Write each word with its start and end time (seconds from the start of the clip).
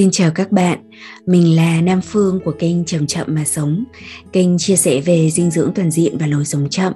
Xin 0.00 0.10
chào 0.10 0.30
các 0.30 0.52
bạn, 0.52 0.78
mình 1.26 1.56
là 1.56 1.80
Nam 1.80 2.00
Phương 2.00 2.40
của 2.44 2.52
kênh 2.58 2.84
Chậm 2.84 3.06
Chậm 3.06 3.26
Mà 3.30 3.44
Sống, 3.44 3.84
kênh 4.32 4.58
chia 4.58 4.76
sẻ 4.76 5.00
về 5.00 5.30
dinh 5.30 5.50
dưỡng 5.50 5.72
toàn 5.74 5.90
diện 5.90 6.18
và 6.18 6.26
lối 6.26 6.44
sống 6.44 6.68
chậm. 6.70 6.92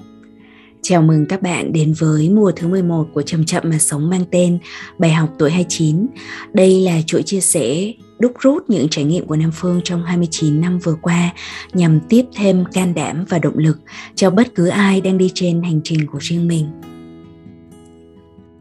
Chào 0.82 1.02
mừng 1.02 1.26
các 1.28 1.42
bạn 1.42 1.72
đến 1.72 1.94
với 1.98 2.30
mùa 2.30 2.52
thứ 2.56 2.68
11 2.68 3.08
của 3.14 3.22
Chậm 3.22 3.44
Chậm 3.44 3.62
Mà 3.66 3.78
Sống 3.78 4.10
mang 4.10 4.24
tên 4.30 4.58
Bài 4.98 5.12
học 5.12 5.28
tuổi 5.38 5.50
29. 5.50 6.06
Đây 6.52 6.80
là 6.80 7.02
chuỗi 7.06 7.22
chia 7.22 7.40
sẻ 7.40 7.92
đúc 8.18 8.32
rút 8.40 8.70
những 8.70 8.88
trải 8.90 9.04
nghiệm 9.04 9.26
của 9.26 9.36
Nam 9.36 9.50
Phương 9.54 9.80
trong 9.84 10.04
29 10.04 10.60
năm 10.60 10.78
vừa 10.78 10.96
qua 11.02 11.32
nhằm 11.72 12.00
tiếp 12.08 12.24
thêm 12.36 12.64
can 12.72 12.94
đảm 12.94 13.24
và 13.28 13.38
động 13.38 13.58
lực 13.58 13.78
cho 14.14 14.30
bất 14.30 14.54
cứ 14.54 14.66
ai 14.66 15.00
đang 15.00 15.18
đi 15.18 15.30
trên 15.34 15.62
hành 15.62 15.80
trình 15.84 16.06
của 16.06 16.18
riêng 16.20 16.48
mình. 16.48 16.66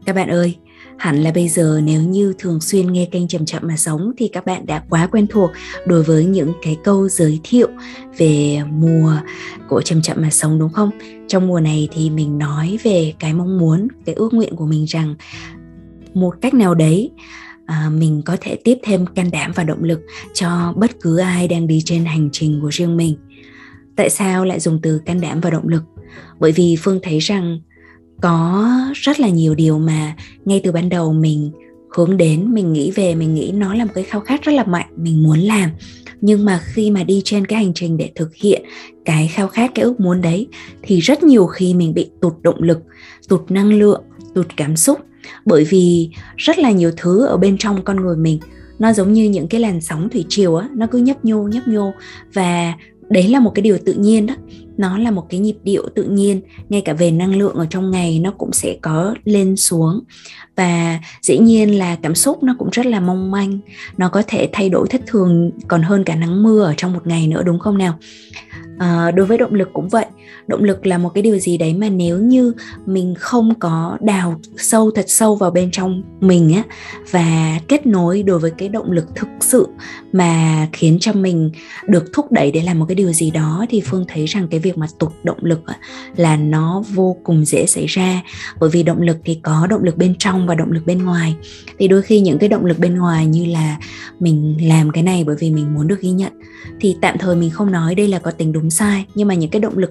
Các 0.06 0.16
bạn 0.16 0.28
ơi, 0.28 0.56
hẳn 0.98 1.22
là 1.22 1.32
bây 1.32 1.48
giờ 1.48 1.80
nếu 1.84 2.02
như 2.02 2.34
thường 2.38 2.60
xuyên 2.60 2.92
nghe 2.92 3.06
kênh 3.06 3.28
chậm 3.28 3.44
chậm 3.44 3.62
mà 3.66 3.76
sống 3.76 4.12
thì 4.16 4.28
các 4.28 4.46
bạn 4.46 4.66
đã 4.66 4.84
quá 4.90 5.06
quen 5.06 5.26
thuộc 5.26 5.50
đối 5.86 6.02
với 6.02 6.24
những 6.24 6.52
cái 6.62 6.76
câu 6.84 7.08
giới 7.08 7.40
thiệu 7.44 7.68
về 8.18 8.58
mùa 8.72 9.16
của 9.68 9.82
chậm 9.82 10.02
chậm 10.02 10.16
mà 10.20 10.30
sống 10.30 10.58
đúng 10.58 10.72
không? 10.72 10.90
Trong 11.28 11.46
mùa 11.46 11.60
này 11.60 11.88
thì 11.92 12.10
mình 12.10 12.38
nói 12.38 12.78
về 12.82 13.14
cái 13.18 13.34
mong 13.34 13.58
muốn 13.58 13.88
cái 14.06 14.14
ước 14.14 14.34
nguyện 14.34 14.56
của 14.56 14.66
mình 14.66 14.84
rằng 14.84 15.14
một 16.14 16.34
cách 16.40 16.54
nào 16.54 16.74
đấy 16.74 17.10
à, 17.66 17.90
mình 17.92 18.22
có 18.24 18.36
thể 18.40 18.56
tiếp 18.64 18.78
thêm 18.82 19.06
can 19.06 19.30
đảm 19.30 19.52
và 19.54 19.64
động 19.64 19.84
lực 19.84 20.00
cho 20.34 20.72
bất 20.76 21.00
cứ 21.00 21.18
ai 21.18 21.48
đang 21.48 21.66
đi 21.66 21.82
trên 21.84 22.04
hành 22.04 22.28
trình 22.32 22.60
của 22.62 22.68
riêng 22.68 22.96
mình. 22.96 23.16
Tại 23.96 24.10
sao 24.10 24.44
lại 24.44 24.60
dùng 24.60 24.80
từ 24.82 24.98
can 24.98 25.20
đảm 25.20 25.40
và 25.40 25.50
động 25.50 25.68
lực? 25.68 25.82
Bởi 26.40 26.52
vì 26.52 26.76
phương 26.80 27.00
thấy 27.02 27.18
rằng 27.18 27.60
có 28.20 28.70
rất 28.94 29.20
là 29.20 29.28
nhiều 29.28 29.54
điều 29.54 29.78
mà 29.78 30.16
ngay 30.44 30.60
từ 30.64 30.72
ban 30.72 30.88
đầu 30.88 31.12
mình 31.12 31.50
hướng 31.96 32.16
đến, 32.16 32.54
mình 32.54 32.72
nghĩ 32.72 32.90
về, 32.90 33.14
mình 33.14 33.34
nghĩ 33.34 33.52
nó 33.54 33.74
là 33.74 33.84
một 33.84 33.90
cái 33.94 34.04
khao 34.04 34.20
khát 34.20 34.42
rất 34.42 34.52
là 34.52 34.64
mạnh, 34.64 34.86
mình 34.96 35.22
muốn 35.22 35.38
làm. 35.38 35.70
Nhưng 36.20 36.44
mà 36.44 36.60
khi 36.64 36.90
mà 36.90 37.04
đi 37.04 37.22
trên 37.24 37.46
cái 37.46 37.64
hành 37.64 37.74
trình 37.74 37.96
để 37.96 38.10
thực 38.14 38.34
hiện 38.34 38.62
cái 39.04 39.28
khao 39.28 39.48
khát, 39.48 39.70
cái 39.74 39.84
ước 39.84 40.00
muốn 40.00 40.20
đấy, 40.20 40.46
thì 40.82 41.00
rất 41.00 41.22
nhiều 41.22 41.46
khi 41.46 41.74
mình 41.74 41.94
bị 41.94 42.10
tụt 42.20 42.32
động 42.42 42.62
lực, 42.62 42.78
tụt 43.28 43.50
năng 43.50 43.72
lượng, 43.72 44.02
tụt 44.34 44.46
cảm 44.56 44.76
xúc. 44.76 44.98
Bởi 45.44 45.64
vì 45.64 46.10
rất 46.36 46.58
là 46.58 46.70
nhiều 46.70 46.90
thứ 46.96 47.26
ở 47.26 47.36
bên 47.36 47.56
trong 47.58 47.84
con 47.84 48.00
người 48.00 48.16
mình, 48.16 48.38
nó 48.78 48.92
giống 48.92 49.12
như 49.12 49.24
những 49.30 49.48
cái 49.48 49.60
làn 49.60 49.80
sóng 49.80 50.08
thủy 50.08 50.24
triều 50.28 50.56
á, 50.56 50.68
nó 50.76 50.86
cứ 50.86 50.98
nhấp 50.98 51.24
nhô 51.24 51.48
nhấp 51.48 51.68
nhô. 51.68 51.92
Và 52.32 52.74
đấy 53.08 53.28
là 53.28 53.40
một 53.40 53.52
cái 53.54 53.62
điều 53.62 53.78
tự 53.84 53.92
nhiên 53.92 54.26
đó 54.26 54.34
nó 54.76 54.98
là 54.98 55.10
một 55.10 55.26
cái 55.30 55.40
nhịp 55.40 55.56
điệu 55.62 55.88
tự 55.94 56.04
nhiên, 56.04 56.40
ngay 56.68 56.80
cả 56.80 56.92
về 56.92 57.10
năng 57.10 57.36
lượng 57.36 57.54
ở 57.54 57.66
trong 57.70 57.90
ngày 57.90 58.18
nó 58.18 58.30
cũng 58.38 58.52
sẽ 58.52 58.76
có 58.82 59.14
lên 59.24 59.56
xuống 59.56 60.00
và 60.56 61.00
dĩ 61.22 61.38
nhiên 61.38 61.78
là 61.78 61.96
cảm 62.02 62.14
xúc 62.14 62.42
nó 62.42 62.54
cũng 62.58 62.68
rất 62.72 62.86
là 62.86 63.00
mong 63.00 63.30
manh. 63.30 63.58
Nó 63.96 64.08
có 64.08 64.22
thể 64.26 64.48
thay 64.52 64.68
đổi 64.68 64.88
thất 64.88 65.00
thường 65.06 65.50
còn 65.68 65.82
hơn 65.82 66.04
cả 66.04 66.14
nắng 66.14 66.42
mưa 66.42 66.64
ở 66.64 66.74
trong 66.76 66.92
một 66.92 67.06
ngày 67.06 67.26
nữa 67.26 67.42
đúng 67.42 67.58
không 67.58 67.78
nào? 67.78 67.98
À, 68.78 69.10
đối 69.10 69.26
với 69.26 69.38
động 69.38 69.54
lực 69.54 69.68
cũng 69.72 69.88
vậy. 69.88 70.06
Động 70.46 70.64
lực 70.64 70.86
là 70.86 70.98
một 70.98 71.08
cái 71.08 71.22
điều 71.22 71.38
gì 71.38 71.58
đấy 71.58 71.74
mà 71.74 71.88
nếu 71.88 72.18
như 72.18 72.52
mình 72.86 73.14
không 73.18 73.54
có 73.54 73.98
đào 74.00 74.40
sâu 74.56 74.90
thật 74.90 75.04
sâu 75.08 75.36
vào 75.36 75.50
bên 75.50 75.70
trong 75.70 76.02
mình 76.20 76.54
á 76.54 76.62
và 77.10 77.58
kết 77.68 77.86
nối 77.86 78.22
đối 78.22 78.38
với 78.38 78.50
cái 78.50 78.68
động 78.68 78.90
lực 78.90 79.06
thực 79.14 79.28
sự 79.40 79.68
mà 80.12 80.66
khiến 80.72 80.98
cho 81.00 81.12
mình 81.12 81.50
được 81.86 82.04
thúc 82.14 82.32
đẩy 82.32 82.50
để 82.50 82.62
làm 82.62 82.78
một 82.78 82.84
cái 82.88 82.94
điều 82.94 83.12
gì 83.12 83.30
đó 83.30 83.66
thì 83.70 83.80
phương 83.80 84.04
thấy 84.08 84.26
rằng 84.26 84.48
cái 84.48 84.60
việc 84.60 84.78
mà 84.78 84.86
tụt 84.98 85.12
động 85.22 85.38
lực 85.42 85.66
á, 85.66 85.76
là 86.16 86.36
nó 86.36 86.82
vô 86.94 87.16
cùng 87.24 87.44
dễ 87.44 87.66
xảy 87.66 87.86
ra. 87.86 88.22
Bởi 88.60 88.70
vì 88.70 88.82
động 88.82 89.02
lực 89.02 89.16
thì 89.24 89.40
có 89.42 89.66
động 89.66 89.82
lực 89.82 89.96
bên 89.96 90.14
trong 90.18 90.43
và 90.46 90.54
động 90.54 90.72
lực 90.72 90.86
bên 90.86 91.04
ngoài. 91.04 91.36
Thì 91.78 91.88
đôi 91.88 92.02
khi 92.02 92.20
những 92.20 92.38
cái 92.38 92.48
động 92.48 92.64
lực 92.64 92.78
bên 92.78 92.98
ngoài 92.98 93.26
như 93.26 93.46
là 93.46 93.78
mình 94.20 94.56
làm 94.68 94.90
cái 94.90 95.02
này 95.02 95.24
bởi 95.24 95.36
vì 95.38 95.50
mình 95.50 95.74
muốn 95.74 95.88
được 95.88 96.00
ghi 96.00 96.10
nhận. 96.10 96.32
Thì 96.80 96.96
tạm 97.00 97.18
thời 97.18 97.36
mình 97.36 97.50
không 97.50 97.70
nói 97.70 97.94
đây 97.94 98.08
là 98.08 98.18
có 98.18 98.30
tính 98.30 98.52
đúng 98.52 98.70
sai 98.70 99.04
nhưng 99.14 99.28
mà 99.28 99.34
những 99.34 99.50
cái 99.50 99.60
động 99.60 99.78
lực 99.78 99.90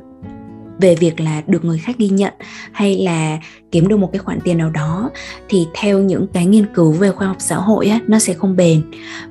về 0.79 0.95
việc 0.95 1.19
là 1.19 1.41
được 1.47 1.65
người 1.65 1.77
khác 1.77 1.95
ghi 1.97 2.09
nhận 2.09 2.33
hay 2.71 2.97
là 2.97 3.39
kiếm 3.71 3.87
được 3.87 3.97
một 3.97 4.09
cái 4.11 4.19
khoản 4.19 4.39
tiền 4.43 4.57
nào 4.57 4.69
đó 4.69 5.09
thì 5.49 5.67
theo 5.73 5.99
những 5.99 6.27
cái 6.33 6.45
nghiên 6.45 6.65
cứu 6.73 6.91
về 6.91 7.11
khoa 7.11 7.27
học 7.27 7.37
xã 7.39 7.55
hội 7.55 7.87
á, 7.87 7.99
nó 8.07 8.19
sẽ 8.19 8.33
không 8.33 8.55
bền. 8.55 8.81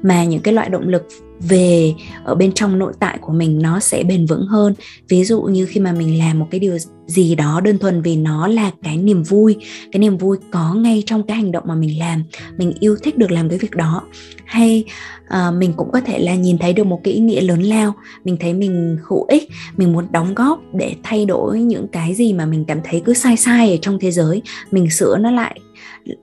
Mà 0.03 0.25
những 0.25 0.43
cái 0.43 0.55
loại 0.55 0.69
động 0.69 0.89
lực 0.89 1.09
về 1.49 1.95
ở 2.25 2.35
bên 2.35 2.53
trong 2.53 2.79
nội 2.79 2.93
tại 3.01 3.19
của 3.21 3.33
mình 3.33 3.63
nó 3.63 3.81
sẽ 3.81 4.03
bền 4.03 4.27
vững 4.27 4.47
hơn. 4.47 4.75
Ví 5.09 5.25
dụ 5.25 5.43
như 5.43 5.67
khi 5.67 5.81
mà 5.81 5.93
mình 5.93 6.19
làm 6.19 6.39
một 6.39 6.47
cái 6.51 6.61
điều 6.61 6.79
gì 7.07 7.35
đó 7.35 7.61
đơn 7.65 7.79
thuần 7.79 8.03
vì 8.03 8.17
nó 8.17 8.47
là 8.47 8.71
cái 8.83 8.97
niềm 8.97 9.23
vui 9.23 9.57
cái 9.93 10.01
niềm 10.01 10.17
vui 10.17 10.39
có 10.51 10.75
ngay 10.75 11.03
trong 11.07 11.23
cái 11.23 11.37
hành 11.37 11.53
động 11.53 11.65
mà 11.67 11.75
mình 11.75 11.99
làm 11.99 12.23
mình 12.57 12.73
yêu 12.81 12.97
thích 13.03 13.19
được 13.19 13.31
làm 13.31 13.49
cái 13.49 13.59
việc 13.59 13.77
đó. 13.77 14.03
Hay 14.45 14.85
uh, 15.27 15.55
mình 15.55 15.73
cũng 15.77 15.93
có 15.93 16.01
thể 16.01 16.19
là 16.19 16.35
nhìn 16.35 16.59
thấy 16.59 16.73
được 16.73 16.85
một 16.85 17.01
cái 17.05 17.15
ý 17.15 17.21
nghĩa 17.21 17.41
lớn 17.41 17.63
lao 17.63 17.95
mình 18.25 18.37
thấy 18.41 18.55
mình 18.55 18.99
hữu 19.09 19.25
ích 19.25 19.49
mình 19.77 19.93
muốn 19.93 20.07
đóng 20.11 20.35
góp 20.35 20.61
để 20.75 20.95
thay 21.03 21.27
đổi 21.27 21.61
những 21.61 21.89
cái 21.89 22.15
gì 22.15 22.33
mà 22.33 22.47
mình 22.47 22.65
cảm 22.65 22.81
thấy 22.85 23.03
cứ 23.05 23.15
sai 23.15 23.37
sai 23.37 23.71
ở 23.71 23.77
trong 23.83 23.99
thế 24.01 24.11
giới 24.11 24.43
mình 24.71 24.91
sửa 24.91 25.17
nó 25.19 25.31
lại 25.31 25.61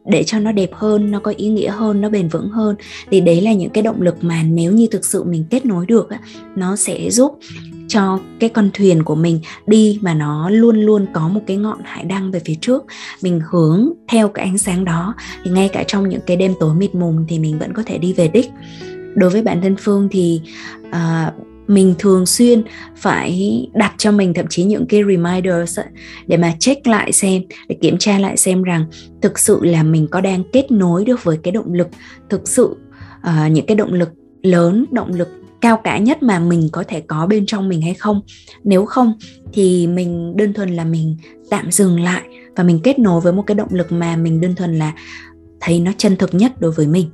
để 0.06 0.23
cho 0.23 0.40
nó 0.40 0.51
đẹp 0.51 0.69
hơn 0.73 1.12
nó 1.12 1.19
có 1.19 1.34
ý 1.38 1.47
nghĩa 1.47 1.69
hơn 1.69 2.01
nó 2.01 2.09
bền 2.09 2.28
vững 2.28 2.50
hơn. 2.50 2.75
Thì 3.12 3.22
đấy 3.22 3.41
là 3.41 3.53
những 3.53 3.69
cái 3.69 3.84
động 3.84 4.01
lực 4.01 4.16
mà 4.22 4.44
nếu 4.44 4.72
như 4.72 4.88
thực 4.91 5.06
sự 5.06 5.23
mình 5.23 5.45
kết 5.50 5.66
nối 5.66 5.85
được 5.85 6.07
nó 6.56 6.75
sẽ 6.75 7.09
giúp 7.09 7.40
cho 7.88 8.19
cái 8.40 8.50
con 8.50 8.69
thuyền 8.73 9.03
của 9.03 9.16
mình 9.16 9.40
đi 9.67 10.00
mà 10.01 10.13
nó 10.13 10.50
luôn 10.50 10.81
luôn 10.81 11.06
có 11.13 11.28
một 11.28 11.41
cái 11.47 11.57
ngọn 11.57 11.79
hải 11.84 12.03
đăng 12.03 12.31
về 12.31 12.41
phía 12.45 12.56
trước. 12.62 12.85
Mình 13.22 13.41
hướng 13.50 13.90
theo 14.07 14.28
cái 14.28 14.45
ánh 14.45 14.57
sáng 14.57 14.85
đó 14.85 15.16
thì 15.44 15.51
ngay 15.51 15.69
cả 15.69 15.84
trong 15.88 16.09
những 16.09 16.22
cái 16.25 16.38
đêm 16.38 16.53
tối 16.59 16.75
mịt 16.75 16.96
mùng 16.96 17.25
thì 17.29 17.40
mình 17.40 17.59
vẫn 17.59 17.73
có 17.73 17.84
thể 17.85 17.97
đi 17.97 18.13
về 18.13 18.28
đích. 18.28 18.50
Đối 19.16 19.29
với 19.29 19.41
bản 19.41 19.61
thân 19.61 19.75
phương 19.79 20.07
thì 20.11 20.41
uh, 20.90 21.34
mình 21.69 21.96
thường 22.00 22.25
xuyên 22.25 22.63
phải 22.96 23.68
đặt 23.74 23.94
cho 23.97 24.12
mình 24.12 24.34
thậm 24.34 24.46
chí 24.50 24.63
những 24.63 24.85
cái 24.85 25.02
reminders 25.07 25.80
để 26.28 26.38
mà 26.38 26.53
check 26.59 26.88
lại 26.88 27.12
xem 27.12 27.41
để 27.68 27.75
kiểm 27.81 27.97
tra 27.97 28.19
lại 28.19 28.38
xem 28.38 28.63
rằng 28.63 28.85
thực 29.22 29.40
sự 29.40 29.59
là 29.63 29.84
mình 29.84 30.08
có 30.12 30.22
đang 30.22 30.44
kết 30.53 30.72
nối 30.72 31.06
được 31.06 31.24
với 31.24 31.38
cái 31.44 31.52
động 31.52 31.74
lực 31.74 31.88
thực 32.29 32.47
sự 32.47 32.75
uh, 33.18 33.52
những 33.52 33.66
cái 33.66 33.75
động 33.75 33.94
lực 33.94 34.09
lớn 34.41 34.85
động 34.91 35.13
lực 35.13 35.29
cao 35.62 35.78
cả 35.84 35.97
nhất 35.97 36.24
mà 36.24 36.40
mình 36.40 36.69
có 36.72 36.84
thể 36.88 37.02
có 37.02 37.25
bên 37.25 37.46
trong 37.46 37.69
mình 37.69 37.81
hay 37.81 37.94
không. 37.94 38.22
Nếu 38.63 38.85
không 38.85 39.13
thì 39.53 39.88
mình 39.88 40.38
đơn 40.38 40.53
thuần 40.53 40.75
là 40.75 40.84
mình 40.84 41.18
tạm 41.50 41.72
dừng 41.72 42.00
lại 42.00 42.22
và 42.56 42.63
mình 42.63 42.79
kết 42.84 43.00
nối 43.00 43.22
với 43.22 43.34
một 43.34 43.44
cái 43.47 43.56
động 43.56 43.69
lực 43.72 43.91
mà 43.91 44.16
mình 44.16 44.41
đơn 44.41 44.56
thuần 44.56 44.79
là 44.79 44.94
thấy 45.59 45.79
nó 45.79 45.91
chân 45.97 46.16
thực 46.16 46.34
nhất 46.34 46.62
đối 46.62 46.72
với 46.72 46.88
mình 46.88 47.09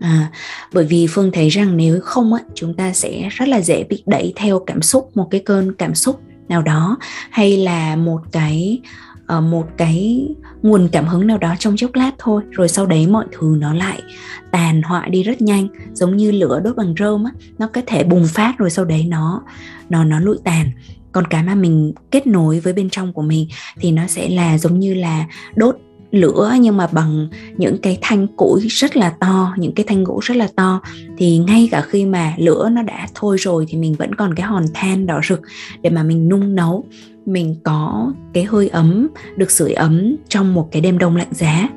à, 0.00 0.30
bởi 0.72 0.84
vì 0.84 1.06
phương 1.10 1.32
thấy 1.32 1.48
rằng 1.48 1.76
nếu 1.76 2.00
không 2.00 2.34
á 2.34 2.40
chúng 2.54 2.74
ta 2.74 2.92
sẽ 2.92 3.28
rất 3.30 3.48
là 3.48 3.60
dễ 3.60 3.84
bị 3.84 4.02
đẩy 4.06 4.32
theo 4.36 4.58
cảm 4.66 4.82
xúc 4.82 5.10
một 5.14 5.28
cái 5.30 5.40
cơn 5.40 5.72
cảm 5.72 5.94
xúc 5.94 6.20
nào 6.48 6.62
đó 6.62 6.98
hay 7.30 7.56
là 7.56 7.96
một 7.96 8.20
cái 8.32 8.80
ờ, 9.26 9.40
một 9.40 9.66
cái 9.76 10.28
nguồn 10.62 10.88
cảm 10.92 11.06
hứng 11.06 11.26
nào 11.26 11.38
đó 11.38 11.54
trong 11.58 11.76
chốc 11.76 11.94
lát 11.94 12.10
thôi 12.18 12.42
rồi 12.50 12.68
sau 12.68 12.86
đấy 12.86 13.06
mọi 13.06 13.24
thứ 13.32 13.56
nó 13.58 13.74
lại 13.74 14.02
tàn 14.50 14.82
hoại 14.82 15.10
đi 15.10 15.22
rất 15.22 15.42
nhanh 15.42 15.68
giống 15.92 16.16
như 16.16 16.30
lửa 16.30 16.60
đốt 16.64 16.76
bằng 16.76 16.94
rơm 16.98 17.24
á 17.24 17.30
nó 17.58 17.66
có 17.66 17.80
thể 17.86 18.04
bùng 18.04 18.26
phát 18.26 18.58
rồi 18.58 18.70
sau 18.70 18.84
đấy 18.84 19.04
nó 19.08 19.42
nó 19.88 20.04
nó 20.04 20.20
lụi 20.20 20.36
tàn. 20.44 20.70
Còn 21.12 21.26
cái 21.26 21.42
mà 21.42 21.54
mình 21.54 21.92
kết 22.10 22.26
nối 22.26 22.60
với 22.60 22.72
bên 22.72 22.90
trong 22.90 23.12
của 23.12 23.22
mình 23.22 23.48
thì 23.80 23.92
nó 23.92 24.06
sẽ 24.06 24.28
là 24.28 24.58
giống 24.58 24.78
như 24.78 24.94
là 24.94 25.26
đốt 25.54 25.76
lửa, 26.16 26.54
nhưng 26.60 26.76
mà 26.76 26.86
bằng 26.86 27.28
những 27.56 27.78
cái 27.78 27.98
thanh 28.00 28.26
củi 28.26 28.60
rất 28.68 28.96
là 28.96 29.10
to, 29.10 29.54
những 29.58 29.72
cái 29.72 29.86
thanh 29.88 30.04
gỗ 30.04 30.20
rất 30.22 30.36
là 30.36 30.48
to. 30.56 30.80
Thì 31.16 31.38
ngay 31.38 31.68
cả 31.70 31.80
khi 31.80 32.06
mà 32.06 32.34
lửa 32.38 32.68
nó 32.72 32.82
đã 32.82 33.08
thôi 33.14 33.36
rồi 33.40 33.66
thì 33.68 33.78
mình 33.78 33.94
vẫn 33.94 34.14
còn 34.14 34.34
cái 34.34 34.46
hòn 34.46 34.66
than 34.74 35.06
đỏ 35.06 35.20
rực 35.28 35.40
để 35.82 35.90
mà 35.90 36.02
mình 36.02 36.28
nung 36.28 36.54
nấu. 36.54 36.84
Mình 37.26 37.56
có 37.64 38.12
cái 38.32 38.44
hơi 38.44 38.68
ấm, 38.68 39.08
được 39.36 39.50
sưởi 39.50 39.72
ấm 39.72 40.16
trong 40.28 40.54
một 40.54 40.68
cái 40.72 40.82
đêm 40.82 40.98
đông 40.98 41.16
lạnh 41.16 41.30
giá. 41.30 41.68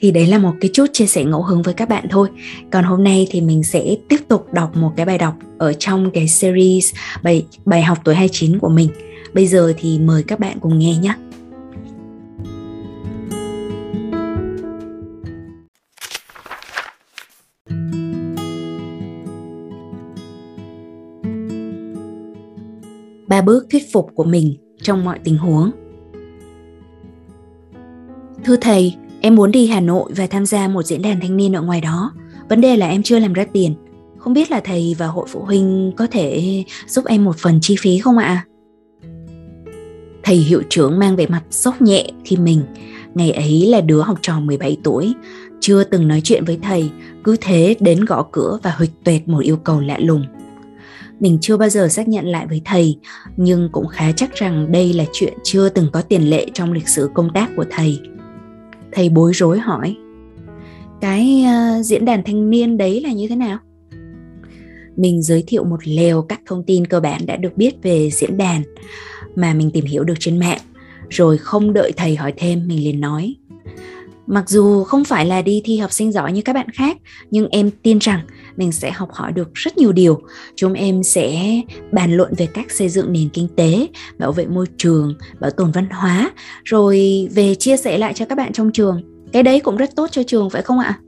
Thì 0.00 0.10
đấy 0.10 0.26
là 0.26 0.38
một 0.38 0.52
cái 0.60 0.70
chút 0.72 0.86
chia 0.92 1.06
sẻ 1.06 1.24
ngẫu 1.24 1.42
hứng 1.42 1.62
với 1.62 1.74
các 1.74 1.88
bạn 1.88 2.06
thôi. 2.10 2.28
Còn 2.70 2.84
hôm 2.84 3.04
nay 3.04 3.26
thì 3.30 3.40
mình 3.40 3.62
sẽ 3.62 3.96
tiếp 4.08 4.20
tục 4.28 4.46
đọc 4.52 4.76
một 4.76 4.92
cái 4.96 5.06
bài 5.06 5.18
đọc 5.18 5.34
ở 5.58 5.72
trong 5.72 6.10
cái 6.10 6.28
series 6.28 6.94
bài 7.22 7.46
bài 7.64 7.82
học 7.82 7.98
tuổi 8.04 8.14
29 8.14 8.58
của 8.58 8.68
mình. 8.68 8.88
Bây 9.34 9.46
giờ 9.46 9.72
thì 9.76 9.98
mời 9.98 10.22
các 10.22 10.38
bạn 10.40 10.58
cùng 10.60 10.78
nghe 10.78 10.96
nhé. 10.96 11.14
Ba 23.34 23.40
bước 23.40 23.66
thuyết 23.70 23.92
phục 23.92 24.10
của 24.14 24.24
mình 24.24 24.54
trong 24.82 25.04
mọi 25.04 25.18
tình 25.24 25.38
huống. 25.38 25.70
Thưa 28.44 28.56
thầy, 28.56 28.94
em 29.20 29.34
muốn 29.34 29.52
đi 29.52 29.66
Hà 29.66 29.80
Nội 29.80 30.12
và 30.16 30.26
tham 30.26 30.46
gia 30.46 30.68
một 30.68 30.82
diễn 30.82 31.02
đàn 31.02 31.20
thanh 31.20 31.36
niên 31.36 31.52
ở 31.52 31.62
ngoài 31.62 31.80
đó. 31.80 32.12
Vấn 32.48 32.60
đề 32.60 32.76
là 32.76 32.88
em 32.88 33.02
chưa 33.02 33.18
làm 33.18 33.32
ra 33.32 33.44
tiền. 33.52 33.74
Không 34.18 34.32
biết 34.32 34.50
là 34.50 34.60
thầy 34.64 34.94
và 34.98 35.06
hội 35.06 35.26
phụ 35.28 35.40
huynh 35.40 35.92
có 35.96 36.06
thể 36.10 36.64
giúp 36.86 37.04
em 37.04 37.24
một 37.24 37.36
phần 37.36 37.58
chi 37.62 37.76
phí 37.80 37.98
không 37.98 38.18
ạ? 38.18 38.44
Thầy 40.22 40.36
hiệu 40.36 40.62
trưởng 40.70 40.98
mang 40.98 41.16
vẻ 41.16 41.26
mặt 41.26 41.42
sốc 41.50 41.82
nhẹ 41.82 42.06
khi 42.24 42.36
mình, 42.36 42.62
ngày 43.14 43.30
ấy 43.30 43.66
là 43.66 43.80
đứa 43.80 44.00
học 44.00 44.18
trò 44.22 44.40
17 44.40 44.76
tuổi, 44.84 45.14
chưa 45.60 45.84
từng 45.84 46.08
nói 46.08 46.20
chuyện 46.24 46.44
với 46.44 46.58
thầy, 46.62 46.90
cứ 47.24 47.36
thế 47.40 47.76
đến 47.80 48.04
gõ 48.04 48.26
cửa 48.32 48.58
và 48.62 48.70
huỵch 48.70 49.04
tuệt 49.04 49.28
một 49.28 49.40
yêu 49.40 49.56
cầu 49.56 49.80
lạ 49.80 49.98
lùng. 50.00 50.24
Mình 51.20 51.38
chưa 51.40 51.56
bao 51.56 51.68
giờ 51.68 51.88
xác 51.88 52.08
nhận 52.08 52.26
lại 52.26 52.46
với 52.46 52.62
thầy, 52.64 52.98
nhưng 53.36 53.68
cũng 53.72 53.86
khá 53.88 54.12
chắc 54.12 54.34
rằng 54.34 54.72
đây 54.72 54.92
là 54.92 55.04
chuyện 55.12 55.32
chưa 55.42 55.68
từng 55.68 55.88
có 55.92 56.02
tiền 56.02 56.30
lệ 56.30 56.46
trong 56.54 56.72
lịch 56.72 56.88
sử 56.88 57.10
công 57.14 57.30
tác 57.34 57.50
của 57.56 57.64
thầy. 57.70 58.00
Thầy 58.92 59.08
bối 59.08 59.32
rối 59.34 59.58
hỏi, 59.58 59.96
cái 61.00 61.44
uh, 61.44 61.84
diễn 61.84 62.04
đàn 62.04 62.22
thanh 62.24 62.50
niên 62.50 62.76
đấy 62.76 63.00
là 63.00 63.12
như 63.12 63.28
thế 63.28 63.36
nào? 63.36 63.58
Mình 64.96 65.22
giới 65.22 65.44
thiệu 65.46 65.64
một 65.64 65.80
lèo 65.84 66.22
các 66.22 66.40
thông 66.46 66.64
tin 66.66 66.86
cơ 66.86 67.00
bản 67.00 67.26
đã 67.26 67.36
được 67.36 67.56
biết 67.56 67.82
về 67.82 68.10
diễn 68.10 68.36
đàn 68.36 68.62
mà 69.36 69.54
mình 69.54 69.70
tìm 69.70 69.84
hiểu 69.84 70.04
được 70.04 70.14
trên 70.18 70.38
mạng, 70.38 70.60
rồi 71.10 71.38
không 71.38 71.72
đợi 71.72 71.92
thầy 71.96 72.16
hỏi 72.16 72.32
thêm 72.36 72.68
mình 72.68 72.84
liền 72.84 73.00
nói 73.00 73.34
Mặc 74.26 74.48
dù 74.48 74.84
không 74.84 75.04
phải 75.04 75.26
là 75.26 75.42
đi 75.42 75.62
thi 75.64 75.76
học 75.76 75.92
sinh 75.92 76.12
giỏi 76.12 76.32
như 76.32 76.42
các 76.42 76.52
bạn 76.52 76.70
khác, 76.70 76.96
nhưng 77.30 77.48
em 77.48 77.70
tin 77.82 77.98
rằng 77.98 78.20
mình 78.56 78.72
sẽ 78.72 78.90
học 78.90 79.08
hỏi 79.12 79.32
được 79.32 79.50
rất 79.54 79.78
nhiều 79.78 79.92
điều. 79.92 80.20
Chúng 80.56 80.72
em 80.72 81.02
sẽ 81.02 81.60
bàn 81.92 82.16
luận 82.16 82.32
về 82.36 82.46
cách 82.46 82.70
xây 82.70 82.88
dựng 82.88 83.12
nền 83.12 83.28
kinh 83.28 83.48
tế, 83.56 83.86
bảo 84.18 84.32
vệ 84.32 84.46
môi 84.46 84.66
trường, 84.76 85.14
bảo 85.40 85.50
tồn 85.50 85.70
văn 85.70 85.86
hóa, 85.90 86.30
rồi 86.64 87.28
về 87.34 87.54
chia 87.54 87.76
sẻ 87.76 87.98
lại 87.98 88.14
cho 88.14 88.24
các 88.24 88.38
bạn 88.38 88.52
trong 88.52 88.72
trường. 88.72 89.02
Cái 89.32 89.42
đấy 89.42 89.60
cũng 89.60 89.76
rất 89.76 89.96
tốt 89.96 90.06
cho 90.10 90.22
trường 90.22 90.50
phải 90.50 90.62
không 90.62 90.78
ạ? 90.78 90.98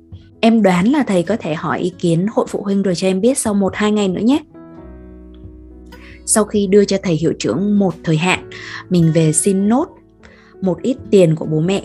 Em 0.41 0.63
đoán 0.63 0.87
là 0.87 1.03
thầy 1.03 1.23
có 1.23 1.37
thể 1.37 1.55
hỏi 1.55 1.81
ý 1.81 1.93
kiến 1.99 2.27
hội 2.33 2.47
phụ 2.49 2.63
huynh 2.63 2.83
rồi 2.83 2.95
cho 2.95 3.09
em 3.09 3.21
biết 3.21 3.39
sau 3.39 3.55
1-2 3.55 3.91
ngày 3.91 4.09
nữa 4.09 4.21
nhé. 4.21 4.43
Sau 6.27 6.45
khi 6.45 6.67
đưa 6.67 6.85
cho 6.85 6.97
thầy 7.03 7.15
hiệu 7.15 7.33
trưởng 7.39 7.79
một 7.79 7.95
thời 8.05 8.17
hạn, 8.17 8.51
mình 8.91 9.13
về 9.15 9.33
xin 9.33 9.69
nốt 9.69 9.87
một 10.63 10.83
ít 10.83 10.97
tiền 11.11 11.37
của 11.37 11.47
bố 11.47 11.61
mẹ 11.61 11.83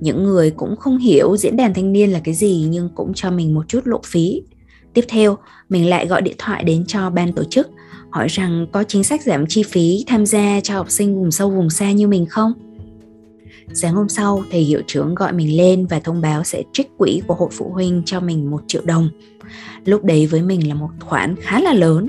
những 0.00 0.24
người 0.24 0.50
cũng 0.50 0.76
không 0.76 0.98
hiểu 0.98 1.36
diễn 1.36 1.56
đàn 1.56 1.74
thanh 1.74 1.92
niên 1.92 2.10
là 2.10 2.20
cái 2.24 2.34
gì 2.34 2.66
nhưng 2.68 2.88
cũng 2.94 3.12
cho 3.14 3.30
mình 3.30 3.54
một 3.54 3.68
chút 3.68 3.80
lộ 3.84 4.00
phí. 4.06 4.42
Tiếp 4.94 5.04
theo, 5.08 5.38
mình 5.68 5.88
lại 5.88 6.06
gọi 6.06 6.22
điện 6.22 6.34
thoại 6.38 6.64
đến 6.64 6.84
cho 6.86 7.10
ban 7.10 7.32
tổ 7.32 7.44
chức, 7.44 7.70
hỏi 8.10 8.28
rằng 8.28 8.66
có 8.72 8.84
chính 8.84 9.04
sách 9.04 9.22
giảm 9.22 9.46
chi 9.46 9.62
phí 9.62 10.04
tham 10.06 10.26
gia 10.26 10.60
cho 10.60 10.74
học 10.74 10.90
sinh 10.90 11.14
vùng 11.14 11.30
sâu, 11.30 11.50
vùng 11.50 11.70
xa 11.70 11.92
như 11.92 12.08
mình 12.08 12.26
không? 12.26 12.52
Sáng 13.72 13.94
hôm 13.94 14.08
sau, 14.08 14.42
thầy 14.50 14.60
hiệu 14.60 14.82
trưởng 14.86 15.14
gọi 15.14 15.32
mình 15.32 15.56
lên 15.56 15.86
và 15.86 16.00
thông 16.00 16.20
báo 16.20 16.44
sẽ 16.44 16.62
trích 16.72 16.98
quỹ 16.98 17.22
của 17.26 17.34
hội 17.34 17.48
phụ 17.52 17.70
huynh 17.72 18.02
cho 18.06 18.20
mình 18.20 18.50
một 18.50 18.62
triệu 18.66 18.82
đồng. 18.84 19.08
Lúc 19.84 20.04
đấy 20.04 20.26
với 20.26 20.42
mình 20.42 20.68
là 20.68 20.74
một 20.74 20.90
khoản 21.00 21.34
khá 21.40 21.60
là 21.60 21.72
lớn 21.72 22.08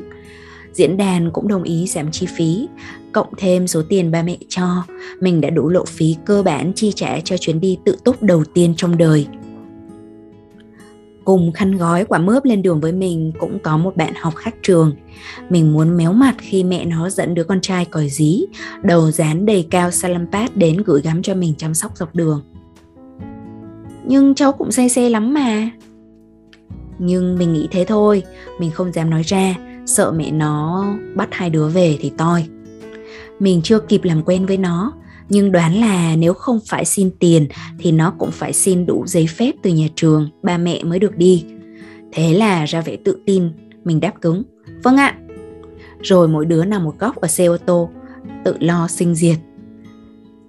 diễn 0.74 0.98
đàn 0.98 1.32
cũng 1.32 1.48
đồng 1.48 1.64
ý 1.64 1.88
giảm 1.88 2.12
chi 2.12 2.26
phí, 2.26 2.68
cộng 3.12 3.34
thêm 3.38 3.68
số 3.68 3.82
tiền 3.90 4.12
ba 4.12 4.24
mẹ 4.24 4.38
cho. 4.50 4.84
Mình 5.20 5.42
đã 5.42 5.50
đủ 5.50 5.70
lộ 5.70 5.86
phí 5.86 6.16
cơ 6.26 6.44
bản 6.44 6.72
chi 6.76 6.92
trả 6.96 7.20
cho 7.24 7.38
chuyến 7.38 7.60
đi 7.60 7.78
tự 7.86 7.98
túc 8.04 8.24
đầu 8.24 8.44
tiên 8.54 8.74
trong 8.78 8.98
đời. 8.98 9.28
Cùng 11.26 11.52
khăn 11.52 11.78
gói 11.78 12.06
quả 12.06 12.20
mướp 12.20 12.46
lên 12.46 12.62
đường 12.62 12.82
với 12.82 12.92
mình 12.92 13.32
cũng 13.40 13.60
có 13.60 13.78
một 13.78 13.96
bạn 13.96 14.14
học 14.22 14.36
khác 14.36 14.56
trường. 14.62 14.96
Mình 15.50 15.74
muốn 15.74 15.98
méo 15.98 16.14
mặt 16.14 16.36
khi 16.38 16.64
mẹ 16.64 16.86
nó 16.86 17.10
dẫn 17.10 17.34
đứa 17.34 17.44
con 17.44 17.62
trai 17.62 17.86
còi 17.86 18.10
dí, 18.10 18.42
đầu 18.84 19.12
dán 19.12 19.46
đầy 19.46 19.68
cao 19.70 19.92
salampat 19.92 20.58
đến 20.58 20.78
gửi 20.86 21.02
gắm 21.02 21.22
cho 21.22 21.36
mình 21.36 21.54
chăm 21.58 21.74
sóc 21.74 21.98
dọc 21.98 22.16
đường. 22.16 22.42
Nhưng 24.06 24.36
cháu 24.36 24.52
cũng 24.52 24.72
say 24.72 24.90
xe 24.90 25.10
lắm 25.10 25.34
mà. 25.34 25.70
Nhưng 27.00 27.38
mình 27.38 27.54
nghĩ 27.54 27.68
thế 27.72 27.86
thôi, 27.88 28.24
mình 28.60 28.72
không 28.72 28.94
dám 28.94 29.10
nói 29.10 29.22
ra 29.26 29.56
sợ 29.92 30.12
mẹ 30.12 30.32
nó 30.32 30.86
bắt 31.16 31.30
hai 31.32 31.50
đứa 31.50 31.68
về 31.68 31.98
thì 32.02 32.12
toi. 32.18 32.46
Mình 33.40 33.62
chưa 33.64 33.80
kịp 33.80 34.04
làm 34.04 34.24
quen 34.24 34.46
với 34.46 34.58
nó, 34.58 34.94
nhưng 35.30 35.52
đoán 35.52 35.82
là 35.82 36.16
nếu 36.16 36.34
không 36.34 36.60
phải 36.68 36.86
xin 36.86 37.12
tiền 37.20 37.48
thì 37.80 37.92
nó 37.92 38.14
cũng 38.20 38.32
phải 38.32 38.54
xin 38.54 38.86
đủ 38.86 39.04
giấy 39.08 39.28
phép 39.28 39.52
từ 39.62 39.70
nhà 39.74 39.88
trường, 39.96 40.30
ba 40.44 40.58
mẹ 40.58 40.84
mới 40.84 41.00
được 41.00 41.18
đi. 41.18 41.46
Thế 42.12 42.34
là 42.34 42.66
ra 42.66 42.82
vẻ 42.82 42.98
tự 43.06 43.18
tin, 43.26 43.50
mình 43.84 44.00
đáp 44.00 44.14
cứng 44.22 44.44
vâng 44.84 44.98
ạ. 44.98 45.16
Rồi 46.02 46.28
mỗi 46.28 46.46
đứa 46.46 46.66
nằm 46.66 46.84
một 46.84 47.00
góc 47.00 47.16
ở 47.16 47.28
xe 47.28 47.46
ô 47.46 47.58
tô, 47.58 47.90
tự 48.46 48.56
lo 48.60 48.88
sinh 48.88 49.16
diệt. 49.16 49.38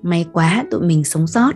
May 0.03 0.27
quá 0.33 0.65
tụi 0.71 0.81
mình 0.81 1.05
sống 1.05 1.27
sót. 1.27 1.53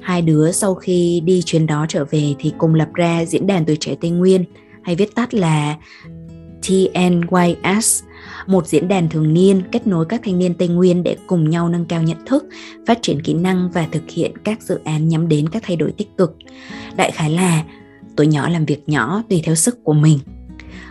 Hai 0.00 0.22
đứa 0.22 0.52
sau 0.52 0.74
khi 0.74 1.20
đi 1.24 1.42
chuyến 1.42 1.66
đó 1.66 1.86
trở 1.88 2.04
về 2.04 2.34
thì 2.38 2.52
cùng 2.58 2.74
lập 2.74 2.88
ra 2.94 3.24
diễn 3.24 3.46
đàn 3.46 3.64
tuổi 3.64 3.76
trẻ 3.80 3.94
tây 4.00 4.10
nguyên, 4.10 4.44
hay 4.82 4.96
viết 4.96 5.14
tắt 5.14 5.34
là 5.34 5.76
TNYS, 6.66 8.02
một 8.46 8.66
diễn 8.66 8.88
đàn 8.88 9.08
thường 9.08 9.34
niên 9.34 9.62
kết 9.72 9.86
nối 9.86 10.06
các 10.08 10.20
thanh 10.24 10.38
niên 10.38 10.54
Tây 10.54 10.68
Nguyên 10.68 11.02
để 11.02 11.16
cùng 11.26 11.50
nhau 11.50 11.68
nâng 11.68 11.84
cao 11.84 12.02
nhận 12.02 12.26
thức, 12.26 12.44
phát 12.86 12.98
triển 13.02 13.22
kỹ 13.22 13.34
năng 13.34 13.70
và 13.70 13.86
thực 13.92 14.02
hiện 14.10 14.32
các 14.44 14.62
dự 14.62 14.80
án 14.84 15.08
nhắm 15.08 15.28
đến 15.28 15.48
các 15.48 15.62
thay 15.66 15.76
đổi 15.76 15.92
tích 15.92 16.08
cực. 16.16 16.36
Đại 16.96 17.10
khái 17.10 17.30
là 17.30 17.64
tuổi 18.16 18.26
nhỏ 18.26 18.48
làm 18.48 18.64
việc 18.64 18.88
nhỏ 18.88 19.22
tùy 19.28 19.42
theo 19.44 19.54
sức 19.54 19.84
của 19.84 19.92
mình. 19.92 20.18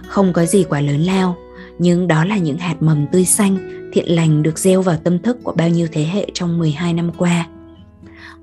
Không 0.07 0.33
có 0.33 0.45
gì 0.45 0.63
quá 0.69 0.81
lớn 0.81 0.99
lao, 1.01 1.37
nhưng 1.79 2.07
đó 2.07 2.25
là 2.25 2.37
những 2.37 2.57
hạt 2.57 2.75
mầm 2.79 3.05
tươi 3.11 3.25
xanh, 3.25 3.57
thiện 3.93 4.15
lành 4.15 4.43
được 4.43 4.59
gieo 4.59 4.81
vào 4.81 4.97
tâm 5.03 5.19
thức 5.19 5.37
của 5.43 5.53
bao 5.57 5.69
nhiêu 5.69 5.87
thế 5.91 6.03
hệ 6.03 6.27
trong 6.33 6.57
12 6.57 6.93
năm 6.93 7.11
qua. 7.17 7.47